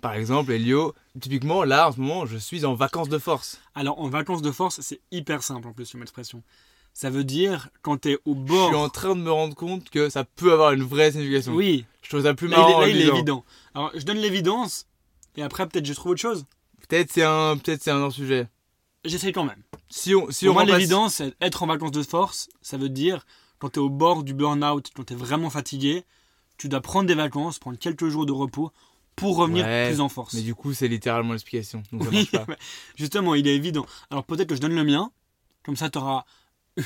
Par 0.00 0.14
exemple, 0.14 0.52
Elio, 0.52 0.94
typiquement 1.20 1.62
là 1.64 1.88
en 1.88 1.92
ce 1.92 2.00
moment, 2.00 2.24
je 2.24 2.38
suis 2.38 2.64
en 2.64 2.74
vacances 2.74 3.08
de 3.10 3.18
force. 3.18 3.60
Alors, 3.74 4.00
en 4.00 4.08
vacances 4.08 4.40
de 4.42 4.50
force, 4.50 4.80
c'est 4.80 5.00
hyper 5.10 5.42
simple 5.42 5.68
en 5.68 5.72
plus 5.72 5.90
comme 5.92 6.02
expression. 6.02 6.42
Ça 6.94 7.10
veut 7.10 7.24
dire 7.24 7.68
quand 7.82 7.98
t'es 7.98 8.16
au 8.24 8.34
Je 8.34 8.40
bord. 8.40 8.68
suis 8.68 8.76
en 8.76 8.88
train 8.88 9.14
de 9.14 9.20
me 9.20 9.30
rendre 9.30 9.54
compte 9.54 9.90
que 9.90 10.08
ça 10.08 10.24
peut 10.24 10.52
avoir 10.52 10.72
une 10.72 10.82
vraie 10.82 11.12
signification. 11.12 11.52
Oui, 11.54 11.84
Je 12.02 12.08
trouve 12.08 12.22
ça 12.22 12.34
plus 12.34 12.48
là, 12.48 12.56
il 12.56 12.60
est, 12.60 12.64
marrant. 12.66 12.80
là, 12.80 12.88
il 12.88 13.00
est 13.00 13.08
évident. 13.08 13.44
Alors, 13.74 13.90
je 13.94 14.04
donne 14.04 14.18
l'évidence 14.18 14.86
et 15.36 15.42
après, 15.42 15.68
peut-être 15.68 15.86
je 15.86 15.92
trouve 15.92 16.12
autre 16.12 16.20
chose. 16.20 16.46
Peut-être 16.90 17.12
c'est 17.12 17.22
un, 17.22 17.56
peut-être 17.56 17.82
c'est 17.82 17.90
un 17.90 17.98
hors 17.98 18.12
sujet. 18.12 18.48
J'essaye 19.04 19.32
quand 19.32 19.44
même. 19.44 19.62
Si 19.88 20.14
on, 20.14 20.30
si 20.30 20.44
Pour 20.44 20.52
on 20.52 20.54
moi, 20.54 20.62
remplace- 20.62 20.78
l'évidence, 20.78 21.22
être 21.40 21.62
en 21.62 21.66
vacances 21.66 21.92
de 21.92 22.02
force, 22.02 22.48
ça 22.60 22.76
veut 22.76 22.88
dire 22.90 23.24
quand 23.58 23.70
t'es 23.70 23.78
au 23.78 23.88
bord 23.88 24.24
du 24.24 24.34
burn-out, 24.34 24.90
quand 24.94 25.04
t'es 25.04 25.14
vraiment 25.14 25.50
fatigué, 25.50 26.04
tu 26.58 26.68
dois 26.68 26.80
prendre 26.80 27.06
des 27.06 27.14
vacances, 27.14 27.58
prendre 27.58 27.78
quelques 27.78 28.08
jours 28.08 28.26
de 28.26 28.32
repos 28.32 28.72
pour 29.16 29.36
revenir 29.36 29.64
Ouais, 29.64 29.88
plus 29.90 30.00
en 30.00 30.08
force. 30.08 30.34
Mais 30.34 30.42
du 30.42 30.54
coup, 30.54 30.74
c'est 30.74 30.88
littéralement 30.88 31.32
l'explication. 31.32 31.82
Oui, 31.92 32.28
justement, 32.96 33.34
il 33.34 33.46
est 33.48 33.54
évident. 33.54 33.86
Alors 34.10 34.24
peut-être 34.24 34.48
que 34.48 34.54
je 34.54 34.60
donne 34.60 34.74
le 34.74 34.84
mien, 34.84 35.10
comme 35.62 35.76
ça 35.76 35.88
t'auras 35.90 36.24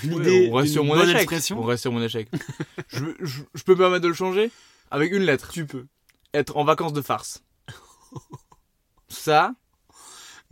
une 0.02 0.14
idée, 0.14 0.48
on 0.50 0.54
reste 0.56 0.72
sur 0.72 0.84
mon 0.84 0.94
bonne 0.94 1.08
échec. 1.08 1.22
expression. 1.22 1.58
On 1.60 1.64
reste 1.64 1.82
sur 1.82 1.92
mon 1.92 2.02
échec. 2.02 2.28
je, 2.88 3.04
je, 3.20 3.42
je 3.54 3.62
peux 3.64 3.72
me 3.72 3.78
permettre 3.78 4.02
de 4.02 4.08
le 4.08 4.14
changer? 4.14 4.50
Avec 4.90 5.12
une 5.12 5.22
lettre. 5.22 5.50
Tu 5.50 5.66
peux. 5.66 5.86
Être 6.34 6.56
en 6.56 6.64
vacances 6.64 6.92
de 6.92 7.02
farce. 7.02 7.42
Ça, 9.08 9.54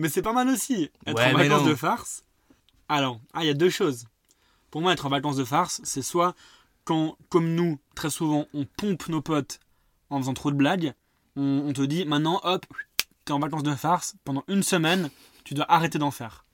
Mais 0.03 0.09
c'est 0.09 0.21
pas 0.23 0.33
mal 0.33 0.49
aussi. 0.49 0.91
Être 1.07 1.17
Ouais, 1.17 1.33
en 1.33 1.39
vacances 1.39 1.69
de 1.69 1.75
farce. 1.77 2.25
Alors, 2.89 3.21
ah, 3.35 3.45
il 3.45 3.47
y 3.47 3.51
a 3.51 3.55
deux 3.55 3.71
choses. 3.71 4.07
Pour 4.73 4.81
moi, 4.83 4.93
être 4.93 5.07
en 5.07 5.09
vacances 5.09 5.37
de 5.37 5.45
farce, 5.45 5.81
c'est 5.85 6.03
soit 6.03 6.35
quand, 6.85 7.17
comme 7.29 7.55
nous, 7.55 7.79
très 7.95 8.11
souvent, 8.11 8.47
on 8.53 8.65
pompe 8.65 9.09
nos 9.09 9.23
potes 9.23 9.61
en 10.11 10.19
faisant 10.19 10.35
trop 10.35 10.51
de 10.51 10.57
blagues, 10.57 10.93
on, 11.37 11.65
on 11.69 11.73
te 11.73 11.83
dit 11.83 12.05
maintenant, 12.05 12.41
hop, 12.43 12.67
t'es 13.25 13.33
en 13.33 13.39
vacances 13.39 13.63
de 13.63 13.75
farce, 13.77 14.17
pendant 14.25 14.43
une 14.49 14.65
semaine, 14.65 15.09
tu 15.45 15.55
dois 15.55 15.71
arrêter 15.73 15.99
d'en 15.99 16.11
faire. 16.11 16.45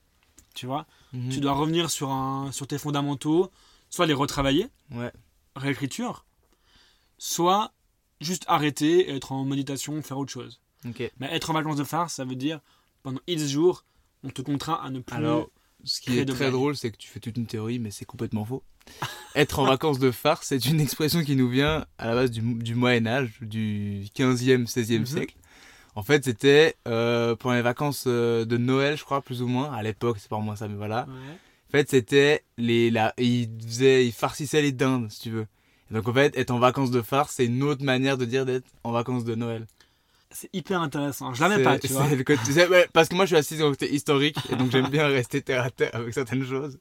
Tu 0.53 0.67
vois? 0.67 0.85
Mhm. 1.13 1.29
Tu 1.29 1.39
dois 1.39 1.53
revenir 1.53 1.89
sur, 1.89 2.11
un, 2.11 2.51
sur 2.51 2.67
tes 2.67 2.77
fondamentaux, 2.77 3.49
soit 3.89 4.05
les 4.05 4.13
retravailler, 4.13 4.67
Ouais. 4.91 5.11
réécriture, 5.55 6.23
soit 7.17 7.71
juste 8.21 8.45
arrêter 8.47 9.09
et 9.09 9.15
être 9.15 9.31
en 9.31 9.43
méditation, 9.43 10.01
faire 10.03 10.19
autre 10.19 10.31
chose. 10.31 10.61
Mais 11.19 11.27
être 11.35 11.49
en 11.49 11.53
vacances 11.53 11.75
de 11.77 11.83
farce, 11.83 12.13
ça 12.13 12.25
veut 12.25 12.35
dire 12.35 12.59
pendant 13.03 13.19
X 13.27 13.47
jours, 13.47 13.85
on 14.23 14.29
te 14.29 14.41
contraint 14.41 14.79
à 14.83 14.89
ne 14.89 14.99
plus. 14.99 15.15
Alors, 15.15 15.49
ce 15.83 16.01
qui 16.01 16.17
est 16.17 16.25
de 16.25 16.33
très 16.33 16.51
drôle, 16.51 16.75
c'est 16.75 16.91
que 16.91 16.97
tu 16.97 17.07
fais 17.07 17.19
toute 17.19 17.37
une 17.37 17.45
théorie, 17.45 17.79
mais 17.79 17.91
c'est 17.91 18.05
complètement 18.05 18.45
faux. 18.45 18.63
Être 19.35 19.59
en 19.59 19.65
vacances 19.65 19.99
de 19.99 20.11
farce, 20.11 20.47
c'est 20.47 20.65
une 20.65 20.81
expression 20.81 21.23
qui 21.23 21.35
nous 21.35 21.49
vient 21.49 21.85
à 21.97 22.07
la 22.07 22.15
base 22.15 22.31
du, 22.31 22.41
du 22.41 22.75
Moyen 22.75 23.05
Âge, 23.07 23.37
du 23.41 24.05
15e, 24.15 24.65
16e 24.67 24.99
Mhm. 24.99 25.05
siècle. 25.05 25.35
En 25.95 26.03
fait, 26.03 26.23
c'était 26.25 26.75
euh, 26.87 27.35
pendant 27.35 27.55
les 27.55 27.61
vacances 27.61 28.05
euh, 28.07 28.45
de 28.45 28.57
Noël, 28.57 28.97
je 28.97 29.03
crois, 29.03 29.21
plus 29.21 29.41
ou 29.41 29.47
moins. 29.47 29.71
À 29.73 29.83
l'époque, 29.83 30.17
c'est 30.19 30.29
pas 30.29 30.37
moins 30.39 30.55
ça, 30.55 30.67
mais 30.67 30.75
voilà. 30.75 31.05
Ouais. 31.07 31.13
En 31.67 31.71
fait, 31.71 31.89
c'était 31.89 32.43
les 32.57 32.89
la 32.89 33.13
ils 33.17 33.49
faisaient 33.67 34.05
ils 34.07 34.11
farcissaient 34.11 34.61
les 34.61 34.71
dindes, 34.71 35.11
si 35.11 35.19
tu 35.21 35.29
veux. 35.29 35.45
Et 35.91 35.93
donc 35.95 36.07
en 36.07 36.13
fait, 36.13 36.35
être 36.37 36.51
en 36.51 36.59
vacances 36.59 36.91
de 36.91 37.01
farce, 37.01 37.35
c'est 37.35 37.45
une 37.45 37.63
autre 37.63 37.83
manière 37.83 38.17
de 38.17 38.25
dire 38.25 38.45
d'être 38.45 38.65
en 38.83 38.91
vacances 38.91 39.23
de 39.23 39.35
Noël. 39.35 39.67
C'est 40.31 40.49
hyper 40.53 40.79
intéressant. 40.81 41.33
Je 41.33 41.41
l'avais 41.41 41.63
pas, 41.63 41.79
tu 41.79 41.87
vois. 41.87 42.07
le 42.07 42.23
côté- 42.23 42.85
parce 42.93 43.09
que 43.09 43.15
moi 43.15 43.25
je 43.25 43.29
suis 43.29 43.35
assis 43.37 43.57
le 43.57 43.69
côté 43.69 43.91
historique 43.93 44.37
et 44.51 44.55
donc 44.55 44.71
j'aime 44.71 44.87
bien 44.87 45.07
rester 45.07 45.41
terre 45.41 45.63
à 45.63 45.71
terre 45.71 45.89
avec 45.93 46.13
certaines 46.13 46.45
choses. 46.45 46.77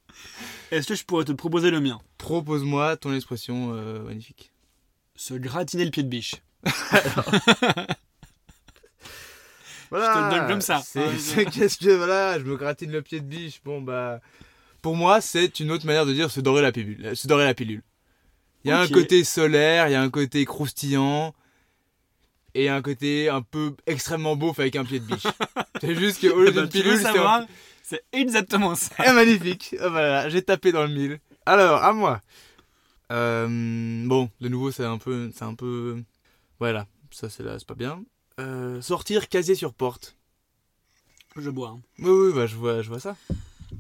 Est-ce 0.71 0.87
que 0.89 0.95
je 0.95 1.05
pourrais 1.05 1.25
te 1.25 1.33
proposer 1.33 1.71
le 1.71 1.81
mien? 1.81 1.99
Propose-moi 2.19 2.97
ton 2.99 3.15
expression 3.15 3.73
euh, 3.75 4.03
magnifique. 4.03 4.53
Se 5.17 5.33
gratiner 5.35 5.85
le 5.87 5.91
pied 5.91 6.03
de 6.03 6.09
biche. 6.09 6.35
Voilà. 9.91 10.13
te 10.13 10.19
le 10.35 10.39
donne 10.41 10.49
comme 10.49 10.61
ça. 10.61 10.83
C'est, 10.85 11.47
qu'est-ce 11.47 11.79
que 11.79 11.89
voilà, 11.91 12.39
je 12.39 12.45
me 12.45 12.57
gratine 12.57 12.91
le 12.93 13.01
pied 13.01 13.21
de 13.21 13.25
biche. 13.25 13.63
Bon 13.65 13.81
bah, 13.81 14.21
pour 14.83 14.95
moi 14.97 15.21
c'est 15.23 15.61
une 15.61 15.71
autre 15.71 15.87
manière 15.87 16.05
de 16.05 16.13
dire 16.13 16.31
se 16.31 16.41
dorer 16.41 16.61
la 16.61 16.73
pilule. 16.73 17.07
euh, 17.07 17.15
Se 17.15 17.27
dorer 17.27 17.45
la 17.47 17.55
pilule. 17.55 17.83
Il 18.65 18.69
y 18.69 18.71
a 18.73 18.81
un 18.81 18.89
côté 18.89 19.25
solaire, 19.25 19.89
il 19.89 19.93
y 19.93 19.95
a 19.95 20.03
un 20.03 20.11
côté 20.11 20.45
croustillant. 20.45 21.35
Et 22.55 22.69
un 22.69 22.81
côté 22.83 23.29
un 23.29 23.43
peu 23.43 23.75
extrêmement 23.87 24.35
beauf 24.37 24.59
avec 24.59 24.75
un 24.77 24.85
pied 24.85 25.01
de 25.01 25.05
biche. 25.05 25.27
c'est 25.81 25.95
juste 25.95 26.21
qu'au 26.21 26.39
lieu 26.41 26.49
Eh 26.49 26.53
ben, 26.53 26.63
d'une 26.63 26.71
pilule, 26.71 26.99
c'est 26.99 27.07
un 27.07 27.13
savoir 27.13 27.43
C'est 27.83 28.03
exactement 28.13 28.75
ça. 28.75 28.95
Ah, 28.99 29.13
magnifique. 29.13 29.77
Ah, 29.81 29.89
voilà, 29.91 30.29
j'ai 30.29 30.43
tapé 30.43 30.73
dans 30.73 30.83
le 30.83 30.89
mille. 30.93 31.21
Alors, 31.47 31.83
à 31.83 31.93
moi. 31.93 32.21
Euh, 33.13 33.47
bon, 34.07 34.31
de 34.41 34.49
nouveau, 34.49 34.71
c'est 34.71 34.85
un 34.85 34.99
peu, 34.99 35.31
c'est 35.35 35.45
un 35.45 35.55
peu, 35.55 36.03
voilà, 36.59 36.87
ça 37.11 37.31
c'est 37.31 37.43
là, 37.43 37.59
c'est 37.59 37.67
pas 37.67 37.75
bien. 37.75 38.03
Euh, 38.39 38.83
sortir 38.83 39.29
casier 39.29 39.55
sur 39.55 39.73
porte. 39.73 40.17
Je 41.37 41.49
bois. 41.51 41.71
hein. 41.71 41.81
Oui, 42.01 42.11
oui, 42.11 42.33
bah 42.35 42.47
je 42.47 42.57
vois, 42.57 42.83
je 42.83 42.89
vois 42.89 43.01
ça. 43.01 43.17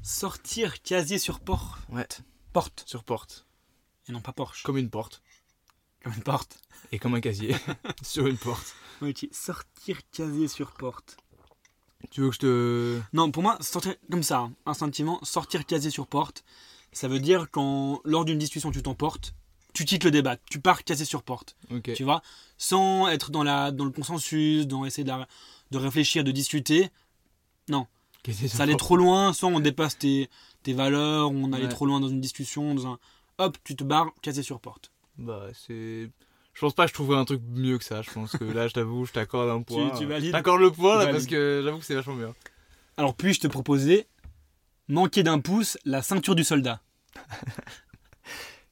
Sortir 0.02 0.80
casier 0.82 1.18
sur 1.18 1.40
port. 1.40 1.78
Ouais. 1.90 2.06
Porte. 2.52 2.84
Sur 2.86 3.04
porte, 3.04 3.46
Et 4.08 4.12
non 4.12 4.20
pas 4.20 4.32
Porsche. 4.32 4.62
comme 4.62 4.78
une 4.78 4.90
porte 4.90 5.20
Comme 6.02 6.12
une 6.14 6.22
porte. 6.22 6.58
et 6.92 6.98
comme 6.98 7.14
un 7.14 7.20
casier 7.20 7.54
sur 8.02 8.26
une 8.26 8.36
porte. 8.38 8.74
Ok. 9.02 9.26
Sortir 9.32 9.98
casier 10.10 10.48
sur 10.48 10.72
porte. 10.72 11.16
Tu 12.10 12.20
veux 12.20 12.28
que 12.28 12.34
je 12.34 12.38
te, 12.40 13.00
Non, 13.12 13.30
pour 13.32 13.42
moi, 13.42 13.58
sortir 13.60 13.94
comme 14.10 14.22
ça, 14.22 14.48
instinctivement, 14.66 15.18
sortir 15.24 15.66
casier 15.66 15.90
sur 15.90 16.06
porte, 16.06 16.44
ça 16.92 17.08
veut 17.08 17.18
dire 17.18 17.46
quand, 17.50 18.00
lors 18.04 18.24
d'une 18.24 18.38
discussion, 18.38 18.70
tu 18.70 18.82
t'emportes, 18.82 19.34
tu 19.74 19.84
quittes 19.84 20.04
le 20.04 20.12
débat, 20.12 20.36
tu 20.48 20.60
pars 20.60 20.84
casier 20.84 21.04
sur 21.04 21.22
porte, 21.24 21.56
ok. 21.70 21.92
tu 21.94 22.04
vois, 22.04 22.22
sans 22.56 23.08
être 23.08 23.30
dans, 23.32 23.42
la, 23.42 23.72
dans 23.72 23.84
le 23.84 23.90
consensus, 23.90 24.66
dans 24.68 24.84
essayer 24.84 25.02
de, 25.02 25.08
la- 25.08 25.26
de 25.72 25.78
réfléchir, 25.78 26.22
de 26.22 26.30
discuter. 26.30 26.88
Casier 28.22 28.48
sur 28.48 28.56
Ça 28.56 28.62
allait 28.64 28.72
porte. 28.72 28.80
trop 28.80 28.96
loin, 28.96 29.32
soit 29.32 29.48
on 29.48 29.60
dépasse 29.60 29.96
tes, 29.98 30.28
tes 30.62 30.72
valeurs, 30.72 31.30
on 31.30 31.52
allait 31.52 31.64
Ouais. 31.64 31.68
trop 31.70 31.86
loin 31.86 32.00
dans 32.00 32.08
une 32.08 32.20
discussion, 32.20 32.74
dans 32.74 32.86
un. 32.86 32.98
Hop, 33.38 33.56
tu 33.64 33.76
te 33.76 33.84
barres, 33.84 34.10
casier 34.22 34.42
sur 34.42 34.60
porte. 34.60 34.90
Bah 35.18 35.46
c'est, 35.66 36.10
je 36.54 36.60
pense 36.60 36.74
pas 36.74 36.84
que 36.84 36.88
je 36.90 36.94
trouverais 36.94 37.18
un 37.18 37.24
truc 37.24 37.40
mieux 37.48 37.76
que 37.78 37.84
ça. 37.84 38.02
Je 38.02 38.10
pense 38.10 38.32
que 38.32 38.44
là, 38.44 38.68
je 38.68 38.72
t'avoue, 38.74 39.04
je 39.04 39.12
t'accorde 39.12 39.50
un 39.50 39.62
point. 39.62 39.90
tu 39.98 40.04
valides 40.06 40.28
Je 40.28 40.32
t'accorde 40.32 40.60
le 40.60 40.70
point 40.70 40.92
Tu 40.92 40.98
là 40.98 41.04
valides. 41.06 41.12
parce 41.12 41.26
que 41.26 41.60
j'avoue 41.64 41.78
que 41.78 41.84
c'est 41.84 41.94
vachement 41.94 42.14
bien. 42.16 42.34
Alors, 42.96 43.14
puis-je 43.14 43.40
te 43.40 43.46
proposer, 43.48 44.06
manquer 44.88 45.22
d'un 45.22 45.40
pouce, 45.40 45.76
la 45.84 46.02
ceinture 46.02 46.34
du 46.34 46.44
soldat? 46.44 46.80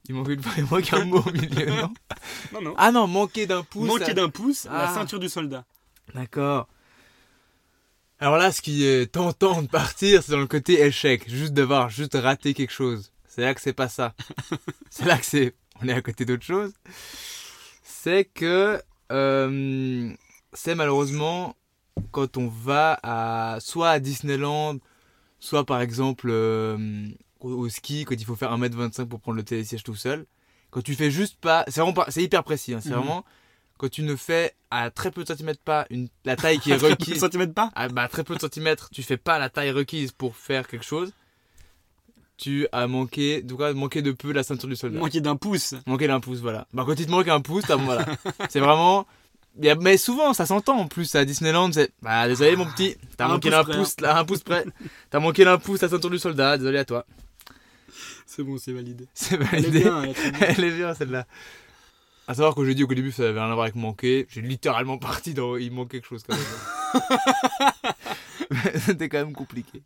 Il 0.09 0.15
manque 0.15 0.29
une 0.29 0.41
il 0.57 0.65
manque 0.65 0.93
un 0.93 1.05
mot 1.05 1.21
au 1.21 1.33
milieu, 1.33 1.67
non? 1.67 1.93
Non, 2.53 2.63
non. 2.63 2.75
Ah 2.79 2.93
non, 2.93 3.09
manquer 3.09 3.47
d'un 3.47 3.65
pouce. 3.65 3.89
manquer 3.89 4.15
d'un 4.15 4.29
pouce, 4.29 4.67
la 4.67 4.89
Ah. 4.89 4.95
ceinture 4.95 5.19
du 5.19 5.29
soldat. 5.29 5.65
D'accord. 6.15 6.69
Alors 8.21 8.37
là, 8.37 8.53
ce 8.53 8.63
qui 8.63 8.85
est 8.87 9.13
tentant 9.13 9.63
de 9.63 9.67
partir, 9.69 10.23
c'est 10.23 10.31
dans 10.33 10.39
le 10.39 10.47
côté 10.47 10.81
échec. 10.81 11.29
Juste 11.29 11.53
d'avoir 11.55 11.89
juste 11.91 12.15
raté 12.15 12.55
quelque 12.55 12.73
chose. 12.73 13.11
C'est 13.27 13.43
là 13.43 13.53
que 13.55 13.61
c'est 13.61 13.73
pas 13.73 13.89
ça. 13.89 14.15
c'est 14.91 15.05
là 15.05 15.19
que 15.19 15.25
c'est. 15.27 15.55
On 15.83 15.89
est 15.89 15.93
à 15.93 16.03
côté 16.03 16.25
d'autre 16.25 16.45
chose. 16.45 16.73
C'est 17.83 18.25
que. 18.25 18.81
euh, 19.13 20.13
c'est 20.53 20.75
malheureusement 20.75 21.55
quand 22.13 22.37
on 22.37 22.49
va 22.49 22.99
à. 23.03 23.59
Soit 23.61 23.91
à 23.91 23.99
Disneyland, 24.01 24.79
soit 25.39 25.65
par 25.65 25.81
exemple 25.81 26.29
euh, 26.31 27.09
au, 27.41 27.69
ski, 27.69 28.05
quand 28.05 28.15
il 28.15 28.25
faut 28.25 28.37
faire 28.37 28.53
1m25 28.57 29.07
pour 29.07 29.21
prendre 29.21 29.37
le 29.37 29.45
télésiège 29.45 29.83
tout 29.83 29.95
seul. 29.97 30.27
Quand 30.71 30.83
tu 30.83 30.95
fais 30.95 31.11
juste 31.11 31.39
pas. 31.41 31.65
C'est 31.69 31.81
vraiment 31.81 31.93
pas. 31.95 32.07
C'est 32.11 32.23
hyper 32.23 32.43
précis. 32.45 32.75
hein, 32.75 32.81
c'est 32.83 32.91
Mhm. 32.91 32.97
vraiment 32.97 33.25
quand 33.79 33.91
tu 33.91 34.03
ne 34.03 34.17
fais 34.17 34.55
à 34.71 34.91
très 34.91 35.11
peu 35.11 35.23
de 35.23 35.29
centimètres 35.29 35.61
pas 35.61 35.87
une, 35.91 36.09
la 36.25 36.35
taille 36.37 36.59
qui 36.59 36.71
est 36.73 36.77
Très 36.79 36.89
peu 36.89 36.95
de 36.97 37.01
requise, 37.03 37.21
centimètres 37.21 37.53
pas 37.53 37.71
à 37.75 37.89
bah, 37.89 38.09
très 38.09 38.25
peu 38.25 38.35
de 38.35 38.41
centimètres, 38.41 38.89
tu 38.91 39.03
fais 39.03 39.19
pas 39.19 39.39
la 39.39 39.51
taille 39.51 39.71
requise 39.71 40.13
pour 40.13 40.35
faire 40.35 40.67
quelque 40.67 40.85
chose, 40.85 41.13
tu 42.37 42.67
as 42.73 42.87
manqué, 42.87 43.43
du 43.43 43.55
coup, 43.55 43.63
manqué 43.75 44.03
de 44.03 44.13
peu 44.13 44.33
la 44.33 44.43
ceinture 44.43 44.69
du 44.69 44.77
soldat. 44.77 44.99
Manquer 44.99 45.21
d'un 45.21 45.37
pouce. 45.37 45.75
Manqué 45.87 46.07
d'un 46.07 46.21
pouce, 46.21 46.41
voilà. 46.41 46.67
Bah, 46.73 46.85
quand 46.87 46.99
il 46.99 47.07
te 47.07 47.11
manque 47.11 47.29
un 47.29 47.41
pouce, 47.41 47.65
t'as, 47.67 47.77
voilà. 47.77 48.07
C'est 48.51 48.61
vraiment, 48.61 49.07
mais 49.59 49.97
souvent, 49.97 50.35
ça 50.35 50.47
s'entend 50.47 50.79
en 50.79 50.87
plus 50.87 51.15
à 51.15 51.25
Disneyland, 51.25 51.73
c'est, 51.73 51.91
bah, 52.03 52.29
désolé 52.29 52.57
mon 52.57 52.67
petit, 52.67 52.97
t'as 53.17 53.29
manqué 53.29 53.49
pouce 53.49 53.57
d'un 53.57 53.65
près, 53.65 53.73
hein. 53.73 53.79
pouce, 53.79 54.01
là, 54.01 54.19
un 54.19 54.25
pouce 54.25 54.43
près. 54.43 54.65
T'as 55.11 55.19
manqué 55.19 55.45
d'un 55.45 55.59
pouce 55.59 55.81
la 55.81 55.89
ceinture 55.89 56.11
du 56.11 56.19
soldat, 56.19 56.59
désolé 56.59 56.79
à 56.79 56.85
toi. 56.85 57.07
C'est 58.27 58.43
bon, 58.43 58.59
c'est 58.59 58.73
validé. 58.73 59.07
C'est 59.15 59.37
Elle 59.37 59.43
est 59.43 59.45
validé. 59.45 59.81
bien, 59.81 60.03
elle 60.03 60.11
est 60.11 60.31
bien. 60.31 60.41
Elle 60.41 60.65
est 60.65 60.77
bien 60.77 60.95
celle-là. 60.95 61.27
À 62.29 62.35
savoir 62.35 62.55
que 62.55 62.65
j'ai 62.65 62.75
dit 62.75 62.83
qu'au 62.83 62.95
début 62.95 63.13
ça 63.13 63.23
avait 63.23 63.39
rien 63.39 63.51
à 63.51 63.55
voir 63.55 63.63
avec 63.63 63.77
manquer, 63.77 64.27
j'ai 64.29 64.43
littéralement 64.43 64.99
parti 64.99 65.33
dans 65.33 65.57
il 65.57 65.71
manque 65.71 65.93
quelque 65.93 66.09
chose 66.09 66.25
quand 66.29 66.37
même. 66.37 67.03
C'était 68.85 69.09
quand 69.09 69.19
même 69.19 69.33
compliqué. 69.33 69.83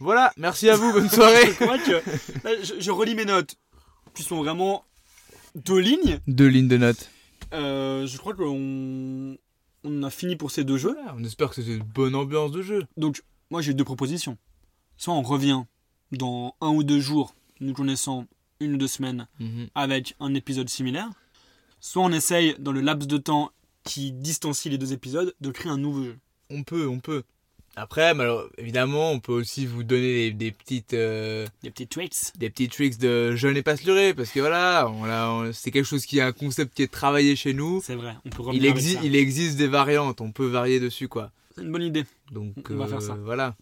Voilà, 0.00 0.32
merci 0.36 0.68
à 0.68 0.76
vous, 0.76 0.92
bonne 0.92 1.08
soirée. 1.08 1.46
Je 1.46 1.52
crois 1.64 1.78
que- 1.78 2.02
là, 2.44 2.62
je, 2.62 2.74
je 2.80 2.90
relis 2.90 3.14
mes 3.14 3.24
notes, 3.24 3.56
qui 4.14 4.22
sont 4.22 4.36
vraiment 4.42 4.84
deux 5.54 5.78
lignes. 5.78 6.18
Deux 6.26 6.48
lignes 6.48 6.68
de 6.68 6.76
notes. 6.76 7.10
Euh, 7.52 8.06
je 8.06 8.18
crois 8.18 8.34
qu'on 8.34 9.36
on 9.84 10.02
a 10.02 10.10
fini 10.10 10.36
pour 10.36 10.50
ces 10.50 10.64
deux 10.64 10.78
jeux. 10.78 10.94
Voilà, 10.94 11.14
on 11.16 11.24
espère 11.24 11.50
que 11.50 11.56
c'était 11.56 11.76
une 11.76 11.82
bonne 11.84 12.14
ambiance 12.14 12.50
de 12.50 12.62
jeu. 12.62 12.84
Donc, 12.96 13.22
moi 13.50 13.62
j'ai 13.62 13.74
deux 13.74 13.84
propositions. 13.84 14.36
Soit 14.96 15.14
on 15.14 15.22
revient 15.22 15.62
dans 16.12 16.54
un 16.60 16.68
ou 16.70 16.82
deux 16.82 17.00
jours, 17.00 17.34
nous 17.60 17.72
connaissant 17.74 18.26
une 18.60 18.74
ou 18.74 18.76
deux 18.76 18.88
semaines, 18.88 19.26
avec 19.74 20.14
un 20.20 20.34
épisode 20.34 20.68
similaire. 20.68 21.10
Soit 21.80 22.02
on 22.02 22.12
essaye, 22.12 22.54
dans 22.58 22.72
le 22.72 22.80
laps 22.80 23.06
de 23.06 23.18
temps 23.18 23.50
qui 23.84 24.12
distancie 24.12 24.70
les 24.70 24.78
deux 24.78 24.92
épisodes, 24.92 25.34
de 25.40 25.50
créer 25.50 25.70
un 25.70 25.76
nouveau 25.76 26.04
jeu. 26.04 26.16
On 26.50 26.62
peut, 26.62 26.86
on 26.88 26.98
peut. 27.00 27.24
Après, 27.76 28.02
alors, 28.02 28.44
évidemment, 28.56 29.10
on 29.10 29.18
peut 29.18 29.32
aussi 29.32 29.66
vous 29.66 29.82
donner 29.82 30.30
des, 30.30 30.32
des 30.32 30.50
petites, 30.52 30.94
euh, 30.94 31.44
Des 31.64 31.70
petits 31.70 31.88
tricks. 31.88 32.14
des 32.38 32.48
petits 32.48 32.68
tricks 32.68 32.98
de 32.98 33.34
je 33.34 33.48
n'ai 33.48 33.62
pas 33.62 33.74
leurrer, 33.84 34.14
parce 34.14 34.30
que 34.30 34.38
voilà, 34.40 34.88
on 34.88 35.02
on- 35.48 35.52
c'est 35.52 35.72
quelque 35.72 35.84
chose 35.86 36.06
qui 36.06 36.18
est 36.18 36.22
un 36.22 36.30
concept 36.32 36.74
qui 36.74 36.82
est 36.82 36.92
travaillé 36.92 37.34
chez 37.34 37.52
nous. 37.52 37.82
C'est 37.84 37.96
vrai, 37.96 38.14
on 38.24 38.30
peut 38.30 38.42
Il, 38.52 38.64
avec 38.66 38.76
exi- 38.80 38.94
ça. 38.94 39.00
il 39.02 39.16
existe 39.16 39.56
des 39.56 39.66
variantes, 39.66 40.20
on 40.20 40.30
peut 40.30 40.46
varier 40.46 40.78
dessus, 40.78 41.08
quoi. 41.08 41.30
C'est 41.56 41.62
une 41.62 41.72
bonne 41.72 41.82
idée. 41.82 42.04
Donc, 42.30 42.52
On 42.70 42.76
va 42.76 42.84
euh, 42.84 42.88
faire 42.88 43.02
ça. 43.02 43.16
Voilà. 43.24 43.56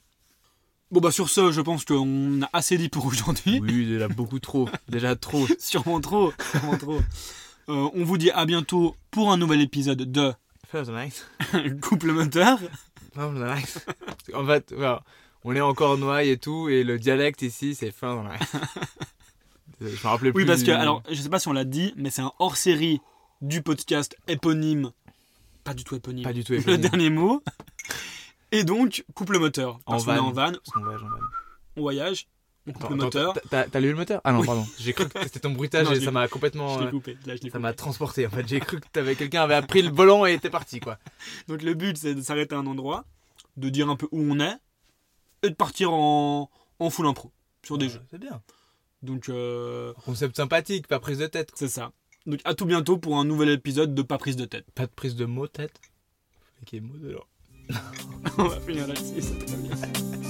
Bon 0.91 1.01
bah 1.01 1.11
sur 1.11 1.31
ce, 1.31 1.51
je 1.53 1.61
pense 1.63 1.87
qu'on 1.87 2.43
a 2.43 2.51
assez 2.53 2.77
dit 2.77 2.91
pour 2.91 3.07
aujourd'hui. 3.07 3.61
Oui, 3.63 3.87
déjà 3.87 4.09
beaucoup 4.09 4.41
trop. 4.41 4.69
Déjà 4.91 5.17
trop. 5.17 5.47
sûrement 5.59 6.03
trop, 6.03 6.35
sûrement 6.53 6.77
trop. 6.77 6.99
Euh, 7.71 7.89
on 7.95 8.05
vous 8.05 8.19
dit 8.19 8.31
à 8.31 8.45
bientôt 8.45 8.95
pour 9.11 9.33
un 9.33 9.39
nouvel 9.39 9.63
épisode 9.63 10.11
de 10.13 10.33
First 10.71 10.91
night. 10.91 11.27
Couple 11.81 12.13
moteur. 12.13 12.59
First 13.15 13.35
night. 13.35 13.87
En 14.35 14.47
fait, 14.47 14.73
voilà, 14.75 15.03
on 15.45 15.55
est 15.55 15.61
encore 15.61 15.99
noailles 15.99 16.31
et 16.31 16.39
tout, 16.39 16.69
et 16.69 16.85
le 16.85 16.99
dialecte 16.99 17.43
ici, 17.43 17.75
c'est 17.75 17.91
first 17.91 18.19
night. 18.25 18.53
Je 19.81 19.87
me 19.87 19.97
rappelais 20.09 20.33
plus. 20.33 20.43
Oui, 20.43 20.47
parce 20.47 20.61
que, 20.61 20.67
du- 20.67 20.71
alors, 20.73 21.03
je 21.11 21.15
sais 21.21 21.29
pas 21.29 21.41
si 21.41 21.49
on 21.49 21.53
l'a 21.53 21.65
dit, 21.65 21.93
mais 21.97 22.11
c'est 22.11 22.23
un 22.23 22.33
hors-série 22.39 23.01
du 23.41 23.63
podcast 23.63 24.17
éponyme. 24.29 24.93
Pas 25.65 25.75
du 25.75 25.83
tout 25.85 25.97
éponyme. 25.97 26.23
Pas 26.25 26.33
du 26.33 26.45
tout 26.45 26.53
Le 26.53 26.61
éponyme. 26.61 26.81
dernier 26.81 27.11
mot. 27.11 27.43
Et 28.53 28.63
donc, 28.65 29.05
coupe 29.15 29.31
le 29.31 29.39
moteur. 29.41 29.81
En 29.87 29.97
qu'on 29.99 30.15
est 30.15 30.19
en 30.19 30.31
van, 30.31 30.53
Parce 30.53 30.61
voyage 30.77 31.03
en 31.03 31.09
van. 31.09 31.17
on 31.77 31.81
voyage, 31.83 32.27
on 32.27 32.42
Attends, 32.69 32.91
le 32.91 32.97
moteur. 32.97 33.31
attends, 33.37 33.69
t'as- 33.71 33.81
lu 33.81 33.91
le 33.91 33.97
moteur? 33.97 34.21
Ah 34.25 34.33
non, 34.33 34.41
Oui. 34.41 34.47
pardon. 34.47 34.65
J'ai 34.79 34.93
cru 34.93 35.09
que 35.09 35.23
c'était 35.25 35.41
ton 35.41 35.51
bruitage 35.51 35.87
Non, 35.87 35.93
et 35.93 36.01
ça 36.01 36.11
m'a 36.13 36.29
complètement. 36.29 36.79
Je 36.79 36.85
euh, 36.85 36.91
coupé. 36.91 37.19
Là, 37.27 37.35
je 37.37 37.43
l'ai 37.43 37.51
Ça 37.51 37.59
m'a 37.59 37.73
transporté 37.73 38.27
en 38.27 38.31
fait. 38.31 38.47
J'ai 38.47 38.61
cru 38.61 38.79
que 38.81 39.15
quelqu'un 39.15 39.43
avait 39.43 39.61
pris 39.67 39.83
le 39.83 39.91
volant 39.91 40.25
et 40.27 40.35
était 40.35 40.51
parti 40.51 40.79
quoi. 40.81 40.99
Donc 41.49 41.63
le 41.63 41.75
but 41.75 41.97
c'est 41.97 42.15
de 42.15 42.21
s'arrêter 42.23 42.55
à 42.55 42.59
un 42.59 42.67
endroit, 42.67 43.05
de 43.57 43.69
dire 43.69 43.89
un 43.89 43.97
peu 43.97 44.07
où 44.13 44.21
on 44.23 44.39
est, 44.39 44.57
et 45.43 45.51
de 45.51 45.55
partir 45.55 45.93
en, 45.93 46.51
en 46.79 46.91
full 46.91 47.07
impro 47.07 47.33
sur 47.65 47.79
des 47.79 47.87
Ouais, 47.87 47.93
jeux. 47.93 48.03
C'est 48.11 48.19
bien. 48.21 48.41
Donc 49.03 49.29
euh, 49.29 49.93
Concept 50.05 50.37
sympathique, 50.37 50.87
pas 50.87 51.01
prise 51.01 51.19
de 51.19 51.27
tête. 51.27 51.51
c'est 51.57 51.67
ça. 51.69 51.91
Donc 52.27 52.39
à 52.45 52.55
tout 52.55 52.67
bientôt 52.67 52.97
pour 52.99 53.19
un 53.19 53.25
nouvel 53.25 53.49
épisode 53.49 53.95
de 53.97 54.03
Pas 54.03 54.19
prise 54.19 54.37
de 54.37 54.45
tête. 54.45 54.67
Pas 54.77 54.87
de 54.87 54.93
prise 54.93 55.17
de 55.17 55.25
mots 55.25 55.49
tête. 55.49 55.81
Qui 56.65 56.77
est 56.77 56.81
mot 56.81 56.97
de 56.97 57.19
on 58.39 58.45
va 58.45 58.61
finir 58.61 58.87
là-dessus, 58.87 59.23
ça 59.23 59.57
bien. 59.57 60.22